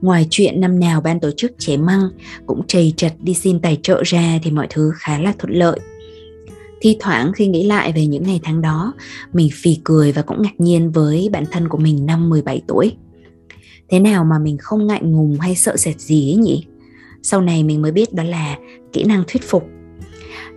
Ngoài 0.00 0.26
chuyện 0.31 0.61
năm 0.61 0.81
nào 0.81 1.00
ban 1.00 1.20
tổ 1.20 1.31
chức 1.37 1.52
chế 1.58 1.76
măng 1.76 2.08
cũng 2.46 2.67
trầy 2.67 2.94
chặt 2.96 3.12
đi 3.20 3.35
xin 3.35 3.61
tài 3.61 3.78
trợ 3.82 4.02
ra 4.05 4.38
thì 4.43 4.50
mọi 4.50 4.67
thứ 4.70 4.93
khá 4.94 5.19
là 5.19 5.32
thuận 5.38 5.52
lợi 5.52 5.81
thi 6.82 6.96
thoảng 7.00 7.32
khi 7.32 7.46
nghĩ 7.46 7.67
lại 7.67 7.93
về 7.93 8.06
những 8.06 8.23
ngày 8.23 8.40
tháng 8.43 8.61
đó, 8.61 8.93
mình 9.32 9.49
phì 9.52 9.79
cười 9.84 10.12
và 10.12 10.23
cũng 10.23 10.43
ngạc 10.43 10.55
nhiên 10.61 10.90
với 10.90 11.29
bản 11.32 11.44
thân 11.50 11.69
của 11.69 11.79
mình 11.79 12.06
năm 12.06 12.29
17 12.31 12.62
tuổi. 12.69 12.96
Thế 13.88 14.00
nào 14.00 14.25
mà 14.25 14.38
mình 14.38 14.58
không 14.58 14.87
ngại 14.87 15.00
ngùng 15.02 15.40
hay 15.40 15.55
sợ 15.56 15.76
sệt 15.76 16.00
gì 16.00 16.32
ấy 16.32 16.37
nhỉ? 16.37 16.67
Sau 17.23 17.40
này 17.40 17.64
mình 17.64 17.82
mới 17.82 17.93
biết 17.93 18.14
đó 18.14 18.23
là 18.23 18.56
kỹ 18.93 19.05
năng 19.05 19.25
thuyết 19.29 19.43
phục. 19.49 19.69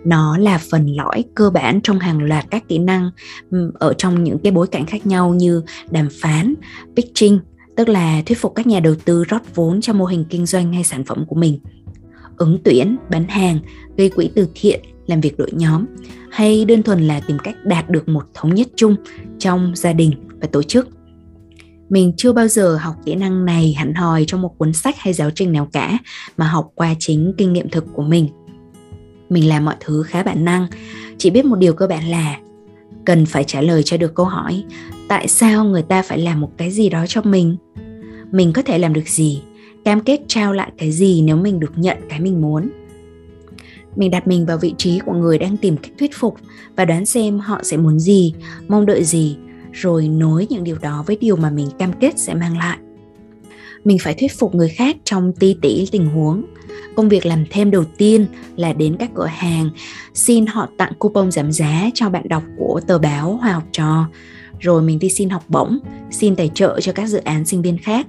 Nó 0.04 0.38
là 0.38 0.58
phần 0.70 0.86
lõi 0.86 1.24
cơ 1.34 1.50
bản 1.50 1.80
trong 1.82 1.98
hàng 1.98 2.22
loạt 2.22 2.44
các 2.50 2.68
kỹ 2.68 2.78
năng 2.78 3.10
ừ, 3.50 3.72
ở 3.74 3.92
trong 3.92 4.24
những 4.24 4.38
cái 4.38 4.52
bối 4.52 4.66
cảnh 4.66 4.86
khác 4.86 5.06
nhau 5.06 5.34
như 5.34 5.62
đàm 5.90 6.08
phán, 6.20 6.54
pitching, 6.96 7.38
tức 7.76 7.88
là 7.88 8.22
thuyết 8.26 8.38
phục 8.38 8.54
các 8.54 8.66
nhà 8.66 8.80
đầu 8.80 8.94
tư 9.04 9.24
rót 9.24 9.54
vốn 9.54 9.80
cho 9.80 9.92
mô 9.92 10.04
hình 10.04 10.24
kinh 10.30 10.46
doanh 10.46 10.72
hay 10.72 10.84
sản 10.84 11.04
phẩm 11.04 11.24
của 11.28 11.36
mình. 11.36 11.60
Ứng 12.36 12.58
tuyển, 12.64 12.96
bán 13.10 13.28
hàng, 13.28 13.58
gây 13.96 14.08
quỹ 14.08 14.30
từ 14.34 14.48
thiện 14.54 14.80
làm 15.06 15.20
việc 15.20 15.38
đội 15.38 15.50
nhóm 15.52 15.84
hay 16.30 16.64
đơn 16.64 16.82
thuần 16.82 17.06
là 17.06 17.20
tìm 17.20 17.38
cách 17.38 17.56
đạt 17.64 17.90
được 17.90 18.08
một 18.08 18.24
thống 18.34 18.54
nhất 18.54 18.68
chung 18.76 18.96
trong 19.38 19.72
gia 19.76 19.92
đình 19.92 20.12
và 20.40 20.48
tổ 20.52 20.62
chức? 20.62 20.88
Mình 21.88 22.12
chưa 22.16 22.32
bao 22.32 22.48
giờ 22.48 22.76
học 22.76 22.94
kỹ 23.04 23.14
năng 23.14 23.44
này 23.44 23.72
hẳn 23.72 23.94
hòi 23.94 24.24
trong 24.26 24.42
một 24.42 24.58
cuốn 24.58 24.72
sách 24.72 24.94
hay 24.98 25.12
giáo 25.12 25.30
trình 25.30 25.52
nào 25.52 25.68
cả, 25.72 25.98
mà 26.36 26.46
học 26.46 26.70
qua 26.74 26.94
chính 26.98 27.32
kinh 27.38 27.52
nghiệm 27.52 27.68
thực 27.68 27.84
của 27.92 28.02
mình. 28.02 28.28
Mình 29.28 29.48
làm 29.48 29.64
mọi 29.64 29.74
thứ 29.80 30.02
khá 30.02 30.22
bản 30.22 30.44
năng, 30.44 30.66
chỉ 31.18 31.30
biết 31.30 31.44
một 31.44 31.56
điều 31.56 31.72
cơ 31.72 31.86
bản 31.86 32.04
là 32.04 32.38
cần 33.04 33.26
phải 33.26 33.44
trả 33.44 33.60
lời 33.60 33.82
cho 33.82 33.96
được 33.96 34.14
câu 34.14 34.26
hỏi, 34.26 34.64
tại 35.08 35.28
sao 35.28 35.64
người 35.64 35.82
ta 35.82 36.02
phải 36.02 36.18
làm 36.18 36.40
một 36.40 36.50
cái 36.56 36.70
gì 36.70 36.88
đó 36.88 37.04
cho 37.08 37.22
mình? 37.22 37.56
Mình 38.32 38.52
có 38.52 38.62
thể 38.62 38.78
làm 38.78 38.92
được 38.92 39.08
gì, 39.08 39.42
cam 39.84 40.00
kết 40.00 40.20
trao 40.28 40.52
lại 40.52 40.72
cái 40.78 40.92
gì 40.92 41.22
nếu 41.22 41.36
mình 41.36 41.60
được 41.60 41.72
nhận 41.76 41.98
cái 42.08 42.20
mình 42.20 42.40
muốn? 42.40 42.68
Mình 43.96 44.10
đặt 44.10 44.26
mình 44.26 44.46
vào 44.46 44.58
vị 44.58 44.74
trí 44.78 44.98
của 44.98 45.12
người 45.12 45.38
đang 45.38 45.56
tìm 45.56 45.76
cách 45.76 45.92
thuyết 45.98 46.10
phục 46.14 46.36
và 46.76 46.84
đoán 46.84 47.06
xem 47.06 47.38
họ 47.38 47.60
sẽ 47.62 47.76
muốn 47.76 47.98
gì, 47.98 48.34
mong 48.68 48.86
đợi 48.86 49.04
gì, 49.04 49.36
rồi 49.72 50.08
nối 50.08 50.46
những 50.50 50.64
điều 50.64 50.76
đó 50.78 51.04
với 51.06 51.16
điều 51.20 51.36
mà 51.36 51.50
mình 51.50 51.68
cam 51.78 51.92
kết 51.92 52.18
sẽ 52.18 52.34
mang 52.34 52.58
lại. 52.58 52.78
Mình 53.84 53.98
phải 53.98 54.14
thuyết 54.14 54.38
phục 54.38 54.54
người 54.54 54.68
khác 54.68 54.96
trong 55.04 55.32
ti 55.32 55.56
tỉ 55.62 55.88
tình 55.92 56.06
huống. 56.06 56.44
Công 56.96 57.08
việc 57.08 57.26
làm 57.26 57.44
thêm 57.50 57.70
đầu 57.70 57.84
tiên 57.98 58.26
là 58.56 58.72
đến 58.72 58.96
các 58.98 59.10
cửa 59.14 59.26
hàng, 59.26 59.70
xin 60.14 60.46
họ 60.46 60.68
tặng 60.76 60.92
coupon 60.98 61.30
giảm 61.30 61.52
giá 61.52 61.90
cho 61.94 62.10
bạn 62.10 62.28
đọc 62.28 62.42
của 62.58 62.80
tờ 62.86 62.98
báo 62.98 63.36
hoa 63.36 63.52
học 63.52 63.64
trò. 63.72 64.08
Rồi 64.60 64.82
mình 64.82 64.98
đi 64.98 65.10
xin 65.10 65.30
học 65.30 65.44
bổng, 65.48 65.78
xin 66.10 66.36
tài 66.36 66.50
trợ 66.54 66.80
cho 66.80 66.92
các 66.92 67.06
dự 67.06 67.18
án 67.18 67.44
sinh 67.44 67.62
viên 67.62 67.78
khác 67.78 68.06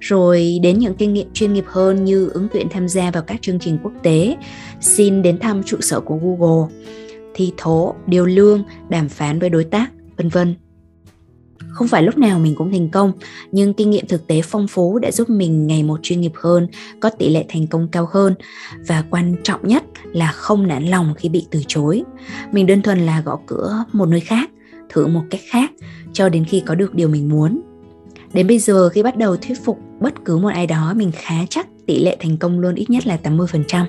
rồi 0.00 0.58
đến 0.62 0.78
những 0.78 0.94
kinh 0.94 1.14
nghiệm 1.14 1.28
chuyên 1.32 1.52
nghiệp 1.52 1.64
hơn 1.66 2.04
như 2.04 2.28
ứng 2.28 2.48
tuyển 2.52 2.66
tham 2.70 2.88
gia 2.88 3.10
vào 3.10 3.22
các 3.22 3.42
chương 3.42 3.58
trình 3.58 3.78
quốc 3.82 3.92
tế, 4.02 4.36
xin 4.80 5.22
đến 5.22 5.38
thăm 5.38 5.62
trụ 5.62 5.76
sở 5.80 6.00
của 6.00 6.16
Google, 6.22 6.74
thi 7.34 7.52
thố, 7.56 7.94
điều 8.06 8.26
lương, 8.26 8.62
đàm 8.88 9.08
phán 9.08 9.38
với 9.38 9.50
đối 9.50 9.64
tác, 9.64 9.90
vân 10.16 10.28
vân. 10.28 10.54
Không 11.68 11.88
phải 11.88 12.02
lúc 12.02 12.18
nào 12.18 12.38
mình 12.38 12.54
cũng 12.54 12.72
thành 12.72 12.88
công, 12.88 13.12
nhưng 13.52 13.74
kinh 13.74 13.90
nghiệm 13.90 14.06
thực 14.06 14.26
tế 14.26 14.42
phong 14.42 14.68
phú 14.68 14.98
đã 14.98 15.10
giúp 15.10 15.30
mình 15.30 15.66
ngày 15.66 15.82
một 15.82 16.00
chuyên 16.02 16.20
nghiệp 16.20 16.32
hơn, 16.34 16.68
có 17.00 17.10
tỷ 17.10 17.28
lệ 17.28 17.44
thành 17.48 17.66
công 17.66 17.88
cao 17.88 18.08
hơn 18.12 18.34
và 18.86 19.04
quan 19.10 19.36
trọng 19.42 19.68
nhất 19.68 19.84
là 20.12 20.32
không 20.32 20.66
nản 20.66 20.84
lòng 20.84 21.14
khi 21.16 21.28
bị 21.28 21.46
từ 21.50 21.62
chối. 21.68 22.02
Mình 22.52 22.66
đơn 22.66 22.82
thuần 22.82 22.98
là 22.98 23.20
gõ 23.20 23.38
cửa 23.46 23.84
một 23.92 24.06
nơi 24.06 24.20
khác, 24.20 24.50
thử 24.88 25.06
một 25.06 25.22
cách 25.30 25.40
khác 25.50 25.70
cho 26.12 26.28
đến 26.28 26.44
khi 26.44 26.62
có 26.66 26.74
được 26.74 26.94
điều 26.94 27.08
mình 27.08 27.28
muốn 27.28 27.60
Đến 28.32 28.46
bây 28.46 28.58
giờ 28.58 28.88
khi 28.88 29.02
bắt 29.02 29.16
đầu 29.16 29.36
thuyết 29.36 29.64
phục 29.64 29.78
bất 30.00 30.24
cứ 30.24 30.38
một 30.38 30.48
ai 30.48 30.66
đó, 30.66 30.92
mình 30.96 31.10
khá 31.14 31.34
chắc 31.50 31.66
tỷ 31.86 31.98
lệ 32.04 32.16
thành 32.20 32.36
công 32.36 32.60
luôn 32.60 32.74
ít 32.74 32.90
nhất 32.90 33.06
là 33.06 33.18
80%. 33.22 33.86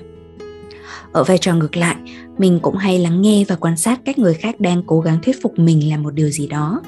ở 1.12 1.24
vai 1.24 1.38
trò 1.38 1.54
ngược 1.54 1.76
lại, 1.76 1.96
mình 2.38 2.58
cũng 2.62 2.76
hay 2.76 2.98
lắng 2.98 3.22
nghe 3.22 3.44
và 3.48 3.56
quan 3.56 3.76
sát 3.76 4.00
cách 4.04 4.18
người 4.18 4.34
khác 4.34 4.60
đang 4.60 4.82
cố 4.86 5.00
gắng 5.00 5.18
thuyết 5.22 5.42
phục 5.42 5.58
mình 5.58 5.90
làm 5.90 6.02
một 6.02 6.14
điều 6.14 6.30
gì 6.30 6.46
đó. 6.46 6.82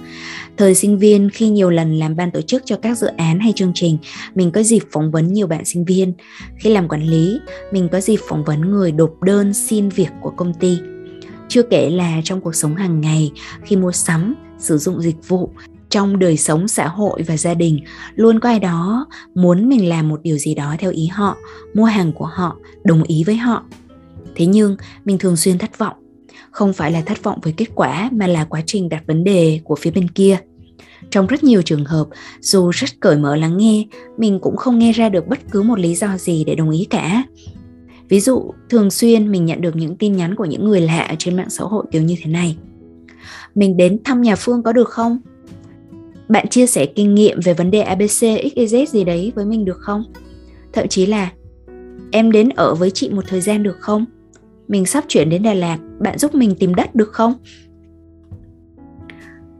Thời 0.56 0.74
sinh 0.74 0.98
viên, 0.98 1.30
khi 1.30 1.48
nhiều 1.48 1.70
lần 1.70 1.98
làm 1.98 2.16
ban 2.16 2.30
tổ 2.30 2.40
chức 2.40 2.62
cho 2.64 2.76
các 2.76 2.98
dự 2.98 3.06
án 3.06 3.40
hay 3.40 3.52
chương 3.56 3.72
trình, 3.74 3.98
mình 4.34 4.50
có 4.50 4.62
dịp 4.62 4.82
phỏng 4.92 5.10
vấn 5.10 5.32
nhiều 5.32 5.46
bạn 5.46 5.64
sinh 5.64 5.84
viên. 5.84 6.12
Khi 6.56 6.70
làm 6.70 6.88
quản 6.88 7.02
lý, 7.02 7.40
mình 7.72 7.88
có 7.92 8.00
dịp 8.00 8.18
phỏng 8.28 8.44
vấn 8.44 8.70
người 8.70 8.92
nộp 8.92 9.22
đơn 9.22 9.54
xin 9.54 9.88
việc 9.88 10.10
của 10.20 10.30
công 10.30 10.54
ty. 10.54 10.78
Chưa 11.48 11.62
kể 11.62 11.90
là 11.90 12.20
trong 12.24 12.40
cuộc 12.40 12.54
sống 12.54 12.74
hàng 12.74 13.00
ngày, 13.00 13.32
khi 13.64 13.76
mua 13.76 13.92
sắm, 13.92 14.34
sử 14.58 14.78
dụng 14.78 15.02
dịch 15.02 15.28
vụ 15.28 15.50
trong 15.90 16.18
đời 16.18 16.36
sống 16.36 16.68
xã 16.68 16.88
hội 16.88 17.22
và 17.22 17.36
gia 17.36 17.54
đình, 17.54 17.80
luôn 18.14 18.40
có 18.40 18.48
ai 18.48 18.60
đó 18.60 19.06
muốn 19.34 19.68
mình 19.68 19.88
làm 19.88 20.08
một 20.08 20.20
điều 20.22 20.38
gì 20.38 20.54
đó 20.54 20.74
theo 20.78 20.90
ý 20.90 21.06
họ, 21.06 21.36
mua 21.74 21.84
hàng 21.84 22.12
của 22.12 22.26
họ, 22.26 22.56
đồng 22.84 23.02
ý 23.02 23.24
với 23.24 23.36
họ. 23.36 23.64
Thế 24.34 24.46
nhưng, 24.46 24.76
mình 25.04 25.18
thường 25.18 25.36
xuyên 25.36 25.58
thất 25.58 25.78
vọng. 25.78 25.96
Không 26.50 26.72
phải 26.72 26.92
là 26.92 27.00
thất 27.00 27.22
vọng 27.22 27.38
với 27.42 27.54
kết 27.56 27.68
quả 27.74 28.08
mà 28.12 28.26
là 28.26 28.44
quá 28.44 28.62
trình 28.66 28.88
đặt 28.88 29.02
vấn 29.06 29.24
đề 29.24 29.60
của 29.64 29.74
phía 29.74 29.90
bên 29.90 30.08
kia. 30.08 30.38
Trong 31.10 31.26
rất 31.26 31.44
nhiều 31.44 31.62
trường 31.62 31.84
hợp, 31.84 32.06
dù 32.40 32.70
rất 32.70 32.90
cởi 33.00 33.16
mở 33.16 33.36
lắng 33.36 33.56
nghe, 33.56 33.84
mình 34.16 34.40
cũng 34.40 34.56
không 34.56 34.78
nghe 34.78 34.92
ra 34.92 35.08
được 35.08 35.26
bất 35.26 35.38
cứ 35.50 35.62
một 35.62 35.78
lý 35.78 35.94
do 35.94 36.18
gì 36.18 36.44
để 36.44 36.54
đồng 36.54 36.70
ý 36.70 36.86
cả. 36.90 37.22
Ví 38.08 38.20
dụ, 38.20 38.50
thường 38.68 38.90
xuyên 38.90 39.32
mình 39.32 39.46
nhận 39.46 39.60
được 39.60 39.76
những 39.76 39.96
tin 39.96 40.12
nhắn 40.12 40.34
của 40.34 40.44
những 40.44 40.64
người 40.64 40.80
lạ 40.80 41.14
trên 41.18 41.36
mạng 41.36 41.50
xã 41.50 41.64
hội 41.64 41.84
kiểu 41.90 42.02
như 42.02 42.16
thế 42.22 42.30
này. 42.30 42.56
Mình 43.54 43.76
đến 43.76 43.98
thăm 44.04 44.22
nhà 44.22 44.36
phương 44.36 44.62
có 44.62 44.72
được 44.72 44.88
không? 44.88 45.18
Bạn 46.30 46.48
chia 46.48 46.66
sẻ 46.66 46.86
kinh 46.86 47.14
nghiệm 47.14 47.40
về 47.44 47.54
vấn 47.54 47.70
đề 47.70 47.80
abc 47.80 48.22
xyz 48.22 48.86
gì 48.86 49.04
đấy 49.04 49.32
với 49.34 49.44
mình 49.44 49.64
được 49.64 49.78
không? 49.78 50.04
Thậm 50.72 50.88
chí 50.88 51.06
là, 51.06 51.32
em 52.12 52.32
đến 52.32 52.48
ở 52.48 52.74
với 52.74 52.90
chị 52.90 53.10
một 53.10 53.24
thời 53.28 53.40
gian 53.40 53.62
được 53.62 53.76
không? 53.80 54.04
Mình 54.68 54.86
sắp 54.86 55.04
chuyển 55.08 55.30
đến 55.30 55.42
đà 55.42 55.54
lạt, 55.54 55.78
bạn 55.98 56.18
giúp 56.18 56.34
mình 56.34 56.54
tìm 56.58 56.74
đất 56.74 56.94
được 56.94 57.12
không? 57.12 57.34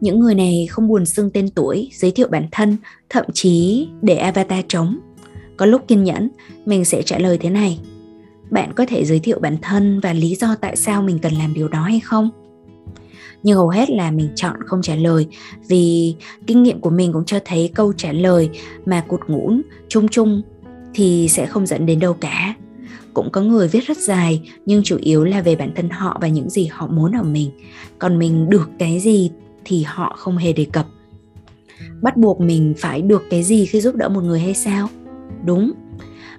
Những 0.01 0.21
người 0.21 0.35
này 0.35 0.67
không 0.71 0.89
buồn 0.89 1.07
xưng 1.07 1.31
tên 1.31 1.49
tuổi, 1.49 1.91
giới 1.93 2.11
thiệu 2.11 2.29
bản 2.31 2.47
thân, 2.53 2.77
thậm 3.09 3.25
chí 3.33 3.89
để 4.03 4.17
avatar 4.17 4.65
trống. 4.69 4.99
Có 5.57 5.67
lúc 5.67 5.89
kiên 5.89 6.05
nhẫn, 6.05 6.29
mình 6.67 6.85
sẽ 6.85 7.03
trả 7.03 7.19
lời 7.19 7.39
thế 7.39 7.51
này. 7.51 7.81
Bạn 8.51 8.73
có 8.75 8.87
thể 8.89 9.05
giới 9.05 9.19
thiệu 9.19 9.39
bản 9.39 9.57
thân 9.63 10.01
và 10.01 10.13
lý 10.13 10.35
do 10.35 10.55
tại 10.61 10.77
sao 10.77 11.03
mình 11.03 11.19
cần 11.19 11.33
làm 11.33 11.55
điều 11.55 11.69
đó 11.69 11.83
hay 11.83 12.01
không? 12.01 12.31
Nhưng 13.43 13.57
hầu 13.57 13.69
hết 13.69 13.91
là 13.91 14.11
mình 14.11 14.29
chọn 14.35 14.57
không 14.67 14.83
trả 14.83 14.95
lời. 14.95 15.27
Vì 15.69 16.15
kinh 16.47 16.63
nghiệm 16.63 16.81
của 16.81 16.91
mình 16.91 17.13
cũng 17.13 17.25
cho 17.25 17.39
thấy 17.45 17.71
câu 17.75 17.93
trả 17.93 18.13
lời 18.13 18.51
mà 18.87 19.01
cụt 19.09 19.21
ngũn 19.29 19.63
chung 19.89 20.09
chung 20.09 20.43
thì 20.95 21.29
sẽ 21.31 21.47
không 21.47 21.67
dẫn 21.67 21.87
đến 21.87 22.01
đâu 22.01 22.15
cả. 22.15 22.55
Cũng 23.15 23.31
có 23.33 23.43
người 23.43 23.69
viết 23.69 23.87
rất 23.87 23.99
dài, 23.99 24.43
nhưng 24.67 24.83
chủ 24.83 24.97
yếu 25.01 25.25
là 25.25 25.41
về 25.41 25.57
bản 25.57 25.73
thân 25.77 25.91
họ 25.91 26.19
và 26.21 26.29
những 26.29 26.51
gì 26.51 26.67
họ 26.67 26.87
muốn 26.87 27.13
ở 27.13 27.23
mình. 27.23 27.51
Còn 27.99 28.19
mình 28.19 28.51
được 28.51 28.71
cái 28.79 29.01
gì 29.01 29.31
thì 29.65 29.83
họ 29.83 30.17
không 30.19 30.37
hề 30.37 30.53
đề 30.53 30.67
cập. 30.73 30.87
Bắt 32.03 32.17
buộc 32.17 32.41
mình 32.41 32.75
phải 32.79 33.03
được 33.03 33.23
cái 33.31 33.43
gì 33.43 33.67
khi 33.67 33.81
giúp 33.81 33.95
đỡ 33.95 34.09
một 34.09 34.21
người 34.21 34.41
hay 34.41 34.55
sao? 34.55 34.89
Đúng. 35.45 35.73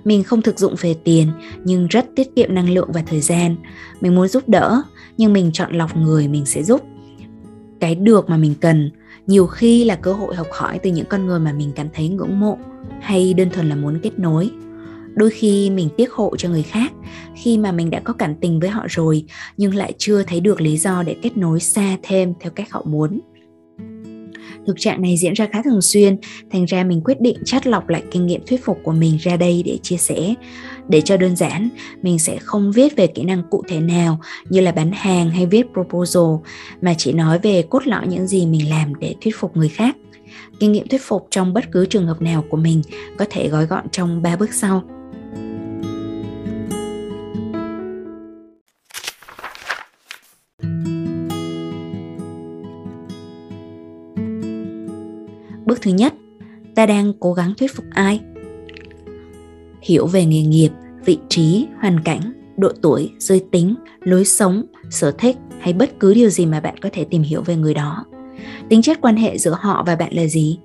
Mình 0.03 0.23
không 0.23 0.41
thực 0.41 0.59
dụng 0.59 0.75
về 0.81 0.95
tiền, 1.03 1.27
nhưng 1.63 1.87
rất 1.87 2.05
tiết 2.15 2.35
kiệm 2.35 2.55
năng 2.55 2.69
lượng 2.69 2.89
và 2.93 3.03
thời 3.07 3.21
gian. 3.21 3.55
Mình 4.01 4.15
muốn 4.15 4.27
giúp 4.27 4.49
đỡ, 4.49 4.81
nhưng 5.17 5.33
mình 5.33 5.51
chọn 5.53 5.73
lọc 5.73 5.97
người 5.97 6.27
mình 6.27 6.45
sẽ 6.45 6.63
giúp 6.63 6.81
cái 7.81 7.95
được 7.95 8.29
mà 8.29 8.37
mình 8.37 8.53
cần. 8.61 8.91
Nhiều 9.27 9.47
khi 9.47 9.83
là 9.83 9.95
cơ 9.95 10.13
hội 10.13 10.35
học 10.35 10.47
hỏi 10.51 10.79
từ 10.83 10.91
những 10.91 11.05
con 11.09 11.25
người 11.25 11.39
mà 11.39 11.53
mình 11.53 11.71
cảm 11.75 11.87
thấy 11.93 12.09
ngưỡng 12.09 12.39
mộ 12.39 12.57
hay 13.01 13.33
đơn 13.33 13.49
thuần 13.49 13.69
là 13.69 13.75
muốn 13.75 13.99
kết 14.03 14.19
nối. 14.19 14.49
Đôi 15.13 15.29
khi 15.29 15.69
mình 15.69 15.89
tiếc 15.97 16.11
hộ 16.11 16.35
cho 16.37 16.49
người 16.49 16.63
khác 16.63 16.91
khi 17.35 17.57
mà 17.57 17.71
mình 17.71 17.89
đã 17.89 17.99
có 17.99 18.13
cảm 18.13 18.35
tình 18.35 18.59
với 18.59 18.69
họ 18.69 18.85
rồi, 18.89 19.25
nhưng 19.57 19.75
lại 19.75 19.93
chưa 19.97 20.23
thấy 20.23 20.39
được 20.39 20.61
lý 20.61 20.77
do 20.77 21.03
để 21.03 21.15
kết 21.21 21.37
nối 21.37 21.59
xa 21.59 21.97
thêm 22.03 22.33
theo 22.39 22.51
cách 22.51 22.71
họ 22.71 22.83
muốn. 22.87 23.19
Thực 24.67 24.79
trạng 24.79 25.01
này 25.01 25.17
diễn 25.17 25.33
ra 25.33 25.47
khá 25.51 25.61
thường 25.61 25.81
xuyên, 25.81 26.17
thành 26.51 26.65
ra 26.65 26.83
mình 26.83 27.01
quyết 27.01 27.21
định 27.21 27.37
chắt 27.45 27.67
lọc 27.67 27.89
lại 27.89 28.03
kinh 28.11 28.25
nghiệm 28.25 28.41
thuyết 28.45 28.65
phục 28.65 28.79
của 28.83 28.91
mình 28.91 29.17
ra 29.21 29.35
đây 29.37 29.63
để 29.65 29.77
chia 29.83 29.97
sẻ 29.97 30.33
để 30.89 31.01
cho 31.01 31.17
đơn 31.17 31.35
giản. 31.35 31.69
Mình 32.01 32.19
sẽ 32.19 32.37
không 32.39 32.71
viết 32.71 32.95
về 32.95 33.07
kỹ 33.07 33.23
năng 33.23 33.43
cụ 33.49 33.63
thể 33.67 33.79
nào 33.79 34.19
như 34.49 34.61
là 34.61 34.71
bán 34.71 34.91
hàng 34.91 35.29
hay 35.29 35.45
viết 35.45 35.65
proposal 35.73 36.51
mà 36.81 36.93
chỉ 36.97 37.13
nói 37.13 37.39
về 37.39 37.61
cốt 37.69 37.87
lõi 37.87 38.07
những 38.07 38.27
gì 38.27 38.45
mình 38.45 38.69
làm 38.69 38.95
để 38.95 39.15
thuyết 39.21 39.35
phục 39.37 39.57
người 39.57 39.69
khác. 39.69 39.95
Kinh 40.59 40.71
nghiệm 40.71 40.87
thuyết 40.87 41.01
phục 41.01 41.27
trong 41.29 41.53
bất 41.53 41.71
cứ 41.71 41.85
trường 41.85 42.07
hợp 42.07 42.21
nào 42.21 42.45
của 42.49 42.57
mình 42.57 42.81
có 43.17 43.25
thể 43.29 43.47
gói 43.47 43.65
gọn 43.65 43.89
trong 43.91 44.21
ba 44.21 44.35
bước 44.35 44.53
sau. 44.53 44.83
Bước 55.65 55.81
thứ 55.81 55.91
nhất, 55.91 56.13
ta 56.75 56.85
đang 56.85 57.13
cố 57.19 57.33
gắng 57.33 57.53
thuyết 57.57 57.75
phục 57.75 57.85
ai? 57.89 58.19
Hiểu 59.81 60.07
về 60.07 60.25
nghề 60.25 60.41
nghiệp, 60.41 60.69
vị 61.05 61.17
trí, 61.29 61.67
hoàn 61.81 61.99
cảnh, 61.99 62.21
độ 62.57 62.69
tuổi, 62.81 63.11
giới 63.19 63.45
tính, 63.51 63.75
lối 64.03 64.25
sống, 64.25 64.63
sở 64.89 65.11
thích 65.11 65.37
hay 65.59 65.73
bất 65.73 65.99
cứ 65.99 66.13
điều 66.13 66.29
gì 66.29 66.45
mà 66.45 66.59
bạn 66.59 66.77
có 66.77 66.89
thể 66.93 67.03
tìm 67.03 67.21
hiểu 67.21 67.41
về 67.41 67.55
người 67.55 67.73
đó. 67.73 68.05
Tính 68.69 68.81
chất 68.81 68.97
quan 69.01 69.15
hệ 69.15 69.37
giữa 69.37 69.57
họ 69.59 69.83
và 69.87 69.95
bạn 69.95 70.13
là 70.13 70.27
gì? 70.27 70.59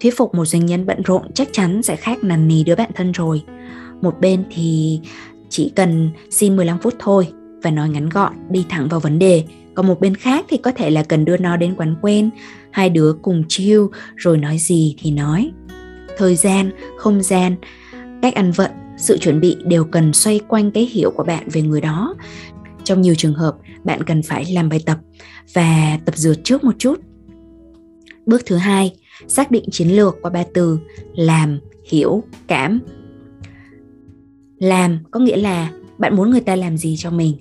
Thuyết 0.00 0.16
phục 0.16 0.34
một 0.34 0.44
doanh 0.44 0.66
nhân 0.66 0.86
bận 0.86 1.02
rộn 1.02 1.32
chắc 1.34 1.48
chắn 1.52 1.82
sẽ 1.82 1.96
khác 1.96 2.24
nằn 2.24 2.48
nì 2.48 2.64
đứa 2.64 2.74
bạn 2.74 2.90
thân 2.94 3.12
rồi. 3.12 3.42
Một 4.02 4.20
bên 4.20 4.44
thì 4.50 5.00
chỉ 5.48 5.72
cần 5.76 6.10
xin 6.30 6.56
15 6.56 6.78
phút 6.78 6.94
thôi 6.98 7.28
và 7.62 7.70
nói 7.70 7.88
ngắn 7.88 8.08
gọn, 8.08 8.32
đi 8.50 8.66
thẳng 8.68 8.88
vào 8.88 9.00
vấn 9.00 9.18
đề. 9.18 9.44
Còn 9.74 9.86
một 9.86 10.00
bên 10.00 10.14
khác 10.14 10.44
thì 10.48 10.56
có 10.56 10.70
thể 10.70 10.90
là 10.90 11.02
cần 11.02 11.24
đưa 11.24 11.36
nó 11.36 11.56
đến 11.56 11.74
quán 11.76 11.96
quen, 12.02 12.30
hai 12.70 12.90
đứa 12.90 13.12
cùng 13.22 13.44
chill 13.48 13.82
rồi 14.16 14.38
nói 14.38 14.58
gì 14.58 14.96
thì 14.98 15.10
nói 15.10 15.50
thời 16.16 16.36
gian 16.36 16.70
không 16.96 17.22
gian 17.22 17.56
cách 18.24 18.34
ăn 18.34 18.52
vận, 18.52 18.70
sự 18.96 19.18
chuẩn 19.18 19.40
bị 19.40 19.56
đều 19.64 19.84
cần 19.84 20.12
xoay 20.12 20.40
quanh 20.48 20.70
cái 20.70 20.86
hiểu 20.86 21.10
của 21.10 21.24
bạn 21.24 21.48
về 21.52 21.62
người 21.62 21.80
đó. 21.80 22.14
Trong 22.84 23.02
nhiều 23.02 23.14
trường 23.14 23.34
hợp, 23.34 23.56
bạn 23.84 24.02
cần 24.02 24.22
phải 24.22 24.44
làm 24.52 24.68
bài 24.68 24.80
tập 24.86 24.98
và 25.54 25.98
tập 26.04 26.16
dượt 26.16 26.38
trước 26.44 26.64
một 26.64 26.74
chút. 26.78 27.00
Bước 28.26 28.42
thứ 28.46 28.56
hai, 28.56 28.94
xác 29.28 29.50
định 29.50 29.64
chiến 29.70 29.88
lược 29.88 30.16
qua 30.22 30.30
ba 30.30 30.44
từ 30.54 30.78
làm, 31.14 31.58
hiểu, 31.90 32.22
cảm. 32.46 32.80
Làm 34.58 34.98
có 35.10 35.20
nghĩa 35.20 35.36
là 35.36 35.72
bạn 35.98 36.16
muốn 36.16 36.30
người 36.30 36.40
ta 36.40 36.56
làm 36.56 36.76
gì 36.76 36.96
cho 36.98 37.10
mình. 37.10 37.36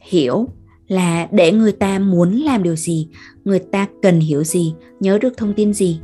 Hiểu 0.00 0.48
là 0.88 1.28
để 1.32 1.52
người 1.52 1.72
ta 1.72 1.98
muốn 1.98 2.32
làm 2.36 2.62
điều 2.62 2.76
gì, 2.76 3.08
người 3.44 3.58
ta 3.58 3.86
cần 4.02 4.20
hiểu 4.20 4.44
gì, 4.44 4.74
nhớ 5.00 5.18
được 5.18 5.36
thông 5.36 5.54
tin 5.54 5.74
gì. 5.74 6.00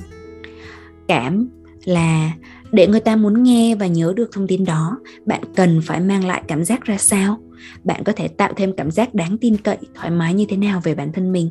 Cảm 1.08 1.48
là 1.84 2.32
để 2.74 2.86
người 2.86 3.00
ta 3.00 3.16
muốn 3.16 3.42
nghe 3.42 3.74
và 3.74 3.86
nhớ 3.86 4.12
được 4.16 4.32
thông 4.32 4.46
tin 4.46 4.64
đó, 4.64 4.98
bạn 5.26 5.42
cần 5.56 5.80
phải 5.84 6.00
mang 6.00 6.24
lại 6.24 6.42
cảm 6.48 6.64
giác 6.64 6.84
ra 6.84 6.98
sao? 6.98 7.38
Bạn 7.84 8.04
có 8.04 8.12
thể 8.12 8.28
tạo 8.28 8.52
thêm 8.56 8.72
cảm 8.76 8.90
giác 8.90 9.14
đáng 9.14 9.38
tin 9.38 9.56
cậy, 9.56 9.76
thoải 9.94 10.10
mái 10.10 10.34
như 10.34 10.44
thế 10.48 10.56
nào 10.56 10.80
về 10.84 10.94
bản 10.94 11.12
thân 11.12 11.32
mình? 11.32 11.50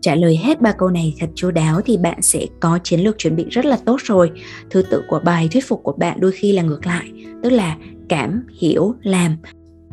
Trả 0.00 0.14
lời 0.14 0.36
hết 0.36 0.60
ba 0.60 0.72
câu 0.72 0.88
này 0.88 1.14
thật 1.20 1.30
chu 1.34 1.50
đáo 1.50 1.80
thì 1.80 1.96
bạn 1.96 2.22
sẽ 2.22 2.46
có 2.60 2.78
chiến 2.84 3.00
lược 3.00 3.18
chuẩn 3.18 3.36
bị 3.36 3.44
rất 3.50 3.64
là 3.64 3.78
tốt 3.84 3.96
rồi. 4.04 4.30
Thứ 4.70 4.82
tự 4.82 5.02
của 5.08 5.20
bài 5.24 5.48
thuyết 5.52 5.68
phục 5.68 5.82
của 5.82 5.92
bạn 5.92 6.20
đôi 6.20 6.32
khi 6.32 6.52
là 6.52 6.62
ngược 6.62 6.86
lại, 6.86 7.12
tức 7.42 7.50
là 7.50 7.76
cảm, 8.08 8.46
hiểu, 8.58 8.94
làm. 9.02 9.36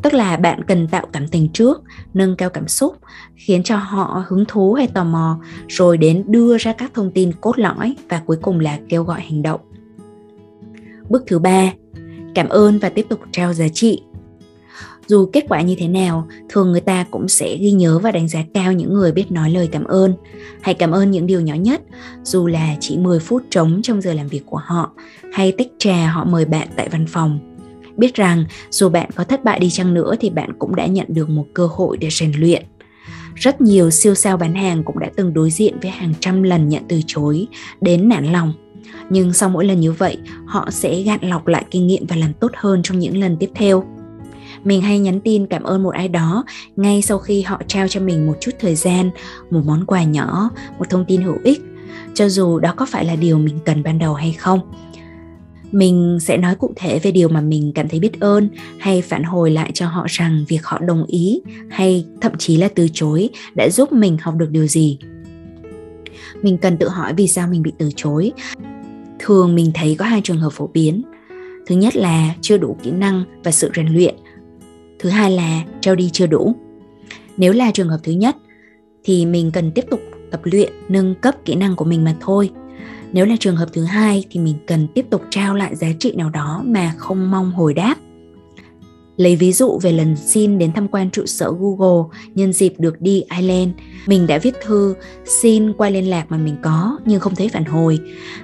Tức 0.02 0.14
là 0.14 0.36
bạn 0.36 0.64
cần 0.64 0.88
tạo 0.88 1.06
cảm 1.12 1.28
tình 1.28 1.48
trước, 1.52 1.82
nâng 2.14 2.36
cao 2.36 2.50
cảm 2.50 2.68
xúc, 2.68 2.96
khiến 3.36 3.62
cho 3.62 3.76
họ 3.76 4.24
hứng 4.28 4.44
thú 4.48 4.72
hay 4.72 4.86
tò 4.86 5.04
mò, 5.04 5.40
rồi 5.68 5.96
đến 5.96 6.24
đưa 6.26 6.58
ra 6.58 6.72
các 6.72 6.90
thông 6.94 7.10
tin 7.10 7.32
cốt 7.40 7.58
lõi 7.58 7.96
và 8.08 8.22
cuối 8.26 8.36
cùng 8.42 8.60
là 8.60 8.78
kêu 8.88 9.04
gọi 9.04 9.20
hành 9.20 9.42
động 9.42 9.60
bước 11.10 11.22
thứ 11.26 11.38
ba. 11.38 11.72
Cảm 12.34 12.48
ơn 12.48 12.78
và 12.78 12.88
tiếp 12.88 13.06
tục 13.08 13.20
trao 13.32 13.52
giá 13.52 13.68
trị. 13.68 14.02
Dù 15.06 15.30
kết 15.32 15.44
quả 15.48 15.60
như 15.60 15.74
thế 15.78 15.88
nào, 15.88 16.28
thường 16.48 16.72
người 16.72 16.80
ta 16.80 17.04
cũng 17.10 17.28
sẽ 17.28 17.56
ghi 17.56 17.70
nhớ 17.70 17.98
và 17.98 18.12
đánh 18.12 18.28
giá 18.28 18.44
cao 18.54 18.72
những 18.72 18.94
người 18.94 19.12
biết 19.12 19.32
nói 19.32 19.50
lời 19.50 19.68
cảm 19.72 19.84
ơn. 19.84 20.14
Hãy 20.60 20.74
cảm 20.74 20.90
ơn 20.90 21.10
những 21.10 21.26
điều 21.26 21.40
nhỏ 21.40 21.54
nhất, 21.54 21.82
dù 22.22 22.46
là 22.46 22.76
chỉ 22.80 22.98
10 22.98 23.20
phút 23.20 23.42
trống 23.50 23.80
trong 23.82 24.00
giờ 24.00 24.14
làm 24.14 24.28
việc 24.28 24.42
của 24.46 24.60
họ, 24.64 24.90
hay 25.32 25.52
tách 25.52 25.66
trà 25.78 26.06
họ 26.06 26.24
mời 26.24 26.44
bạn 26.44 26.68
tại 26.76 26.88
văn 26.88 27.06
phòng. 27.08 27.56
Biết 27.96 28.14
rằng, 28.14 28.44
dù 28.70 28.88
bạn 28.88 29.10
có 29.14 29.24
thất 29.24 29.44
bại 29.44 29.60
đi 29.60 29.70
chăng 29.70 29.94
nữa 29.94 30.14
thì 30.20 30.30
bạn 30.30 30.52
cũng 30.58 30.76
đã 30.76 30.86
nhận 30.86 31.06
được 31.08 31.28
một 31.28 31.46
cơ 31.54 31.66
hội 31.66 31.96
để 31.96 32.08
rèn 32.10 32.32
luyện. 32.36 32.62
Rất 33.34 33.60
nhiều 33.60 33.90
siêu 33.90 34.14
sao 34.14 34.36
bán 34.36 34.54
hàng 34.54 34.84
cũng 34.84 34.98
đã 34.98 35.10
từng 35.16 35.34
đối 35.34 35.50
diện 35.50 35.76
với 35.82 35.90
hàng 35.90 36.14
trăm 36.20 36.42
lần 36.42 36.68
nhận 36.68 36.82
từ 36.88 37.00
chối, 37.06 37.46
đến 37.80 38.08
nản 38.08 38.32
lòng 38.32 38.52
nhưng 39.10 39.32
sau 39.32 39.48
mỗi 39.48 39.64
lần 39.64 39.80
như 39.80 39.92
vậy, 39.92 40.18
họ 40.46 40.68
sẽ 40.70 41.02
gạn 41.02 41.20
lọc 41.22 41.46
lại 41.46 41.64
kinh 41.70 41.86
nghiệm 41.86 42.06
và 42.06 42.16
làm 42.16 42.32
tốt 42.32 42.50
hơn 42.54 42.80
trong 42.82 42.98
những 42.98 43.20
lần 43.20 43.36
tiếp 43.36 43.50
theo. 43.54 43.84
Mình 44.64 44.82
hay 44.82 44.98
nhắn 44.98 45.20
tin 45.20 45.46
cảm 45.46 45.62
ơn 45.62 45.82
một 45.82 45.94
ai 45.94 46.08
đó 46.08 46.44
ngay 46.76 47.02
sau 47.02 47.18
khi 47.18 47.42
họ 47.42 47.60
trao 47.66 47.88
cho 47.88 48.00
mình 48.00 48.26
một 48.26 48.36
chút 48.40 48.50
thời 48.60 48.74
gian, 48.74 49.10
một 49.50 49.60
món 49.66 49.86
quà 49.86 50.04
nhỏ, 50.04 50.50
một 50.78 50.90
thông 50.90 51.04
tin 51.04 51.22
hữu 51.22 51.36
ích, 51.44 51.62
cho 52.14 52.28
dù 52.28 52.58
đó 52.58 52.74
có 52.76 52.86
phải 52.86 53.04
là 53.04 53.16
điều 53.16 53.38
mình 53.38 53.58
cần 53.64 53.82
ban 53.82 53.98
đầu 53.98 54.14
hay 54.14 54.32
không. 54.32 54.60
Mình 55.72 56.18
sẽ 56.20 56.36
nói 56.36 56.54
cụ 56.54 56.72
thể 56.76 56.98
về 56.98 57.12
điều 57.12 57.28
mà 57.28 57.40
mình 57.40 57.72
cảm 57.74 57.88
thấy 57.88 58.00
biết 58.00 58.20
ơn 58.20 58.48
hay 58.78 59.02
phản 59.02 59.22
hồi 59.22 59.50
lại 59.50 59.70
cho 59.74 59.86
họ 59.86 60.06
rằng 60.08 60.44
việc 60.48 60.64
họ 60.64 60.78
đồng 60.78 61.04
ý 61.06 61.42
hay 61.68 62.06
thậm 62.20 62.32
chí 62.38 62.56
là 62.56 62.68
từ 62.74 62.88
chối 62.92 63.28
đã 63.54 63.68
giúp 63.68 63.92
mình 63.92 64.18
học 64.20 64.34
được 64.36 64.50
điều 64.50 64.66
gì. 64.66 64.98
Mình 66.42 66.58
cần 66.58 66.76
tự 66.76 66.88
hỏi 66.88 67.12
vì 67.16 67.28
sao 67.28 67.48
mình 67.48 67.62
bị 67.62 67.72
từ 67.78 67.90
chối 67.96 68.32
thường 69.22 69.54
mình 69.54 69.70
thấy 69.74 69.96
có 69.98 70.04
hai 70.04 70.20
trường 70.24 70.38
hợp 70.38 70.50
phổ 70.52 70.66
biến. 70.66 71.02
Thứ 71.66 71.74
nhất 71.74 71.96
là 71.96 72.34
chưa 72.40 72.58
đủ 72.58 72.76
kỹ 72.82 72.90
năng 72.90 73.24
và 73.44 73.50
sự 73.50 73.70
rèn 73.76 73.86
luyện. 73.86 74.14
Thứ 74.98 75.08
hai 75.08 75.30
là 75.30 75.62
trao 75.80 75.94
đi 75.94 76.10
chưa 76.12 76.26
đủ. 76.26 76.54
Nếu 77.36 77.52
là 77.52 77.70
trường 77.70 77.88
hợp 77.88 77.98
thứ 78.02 78.12
nhất, 78.12 78.36
thì 79.04 79.26
mình 79.26 79.50
cần 79.50 79.72
tiếp 79.72 79.84
tục 79.90 80.00
tập 80.30 80.40
luyện, 80.44 80.72
nâng 80.88 81.14
cấp 81.14 81.34
kỹ 81.44 81.54
năng 81.54 81.76
của 81.76 81.84
mình 81.84 82.04
mà 82.04 82.16
thôi. 82.20 82.50
Nếu 83.12 83.26
là 83.26 83.36
trường 83.40 83.56
hợp 83.56 83.68
thứ 83.72 83.84
hai, 83.84 84.24
thì 84.30 84.40
mình 84.40 84.54
cần 84.66 84.86
tiếp 84.94 85.06
tục 85.10 85.22
trao 85.30 85.54
lại 85.54 85.76
giá 85.76 85.88
trị 85.98 86.12
nào 86.16 86.30
đó 86.30 86.62
mà 86.66 86.94
không 86.98 87.30
mong 87.30 87.52
hồi 87.52 87.74
đáp. 87.74 87.94
Lấy 89.20 89.36
ví 89.36 89.52
dụ 89.52 89.78
về 89.82 89.92
lần 89.92 90.16
xin 90.16 90.58
đến 90.58 90.72
tham 90.72 90.88
quan 90.88 91.10
trụ 91.10 91.26
sở 91.26 91.52
Google 91.60 92.18
nhân 92.34 92.52
dịp 92.52 92.74
được 92.78 93.00
đi 93.00 93.24
Ireland, 93.36 93.70
mình 94.06 94.26
đã 94.26 94.38
viết 94.38 94.54
thư 94.64 94.94
xin 95.24 95.72
qua 95.72 95.90
liên 95.90 96.10
lạc 96.10 96.26
mà 96.28 96.36
mình 96.36 96.56
có 96.62 96.98
nhưng 97.04 97.20
không 97.20 97.34
thấy 97.34 97.48
phản 97.48 97.64
hồi. 97.64 97.98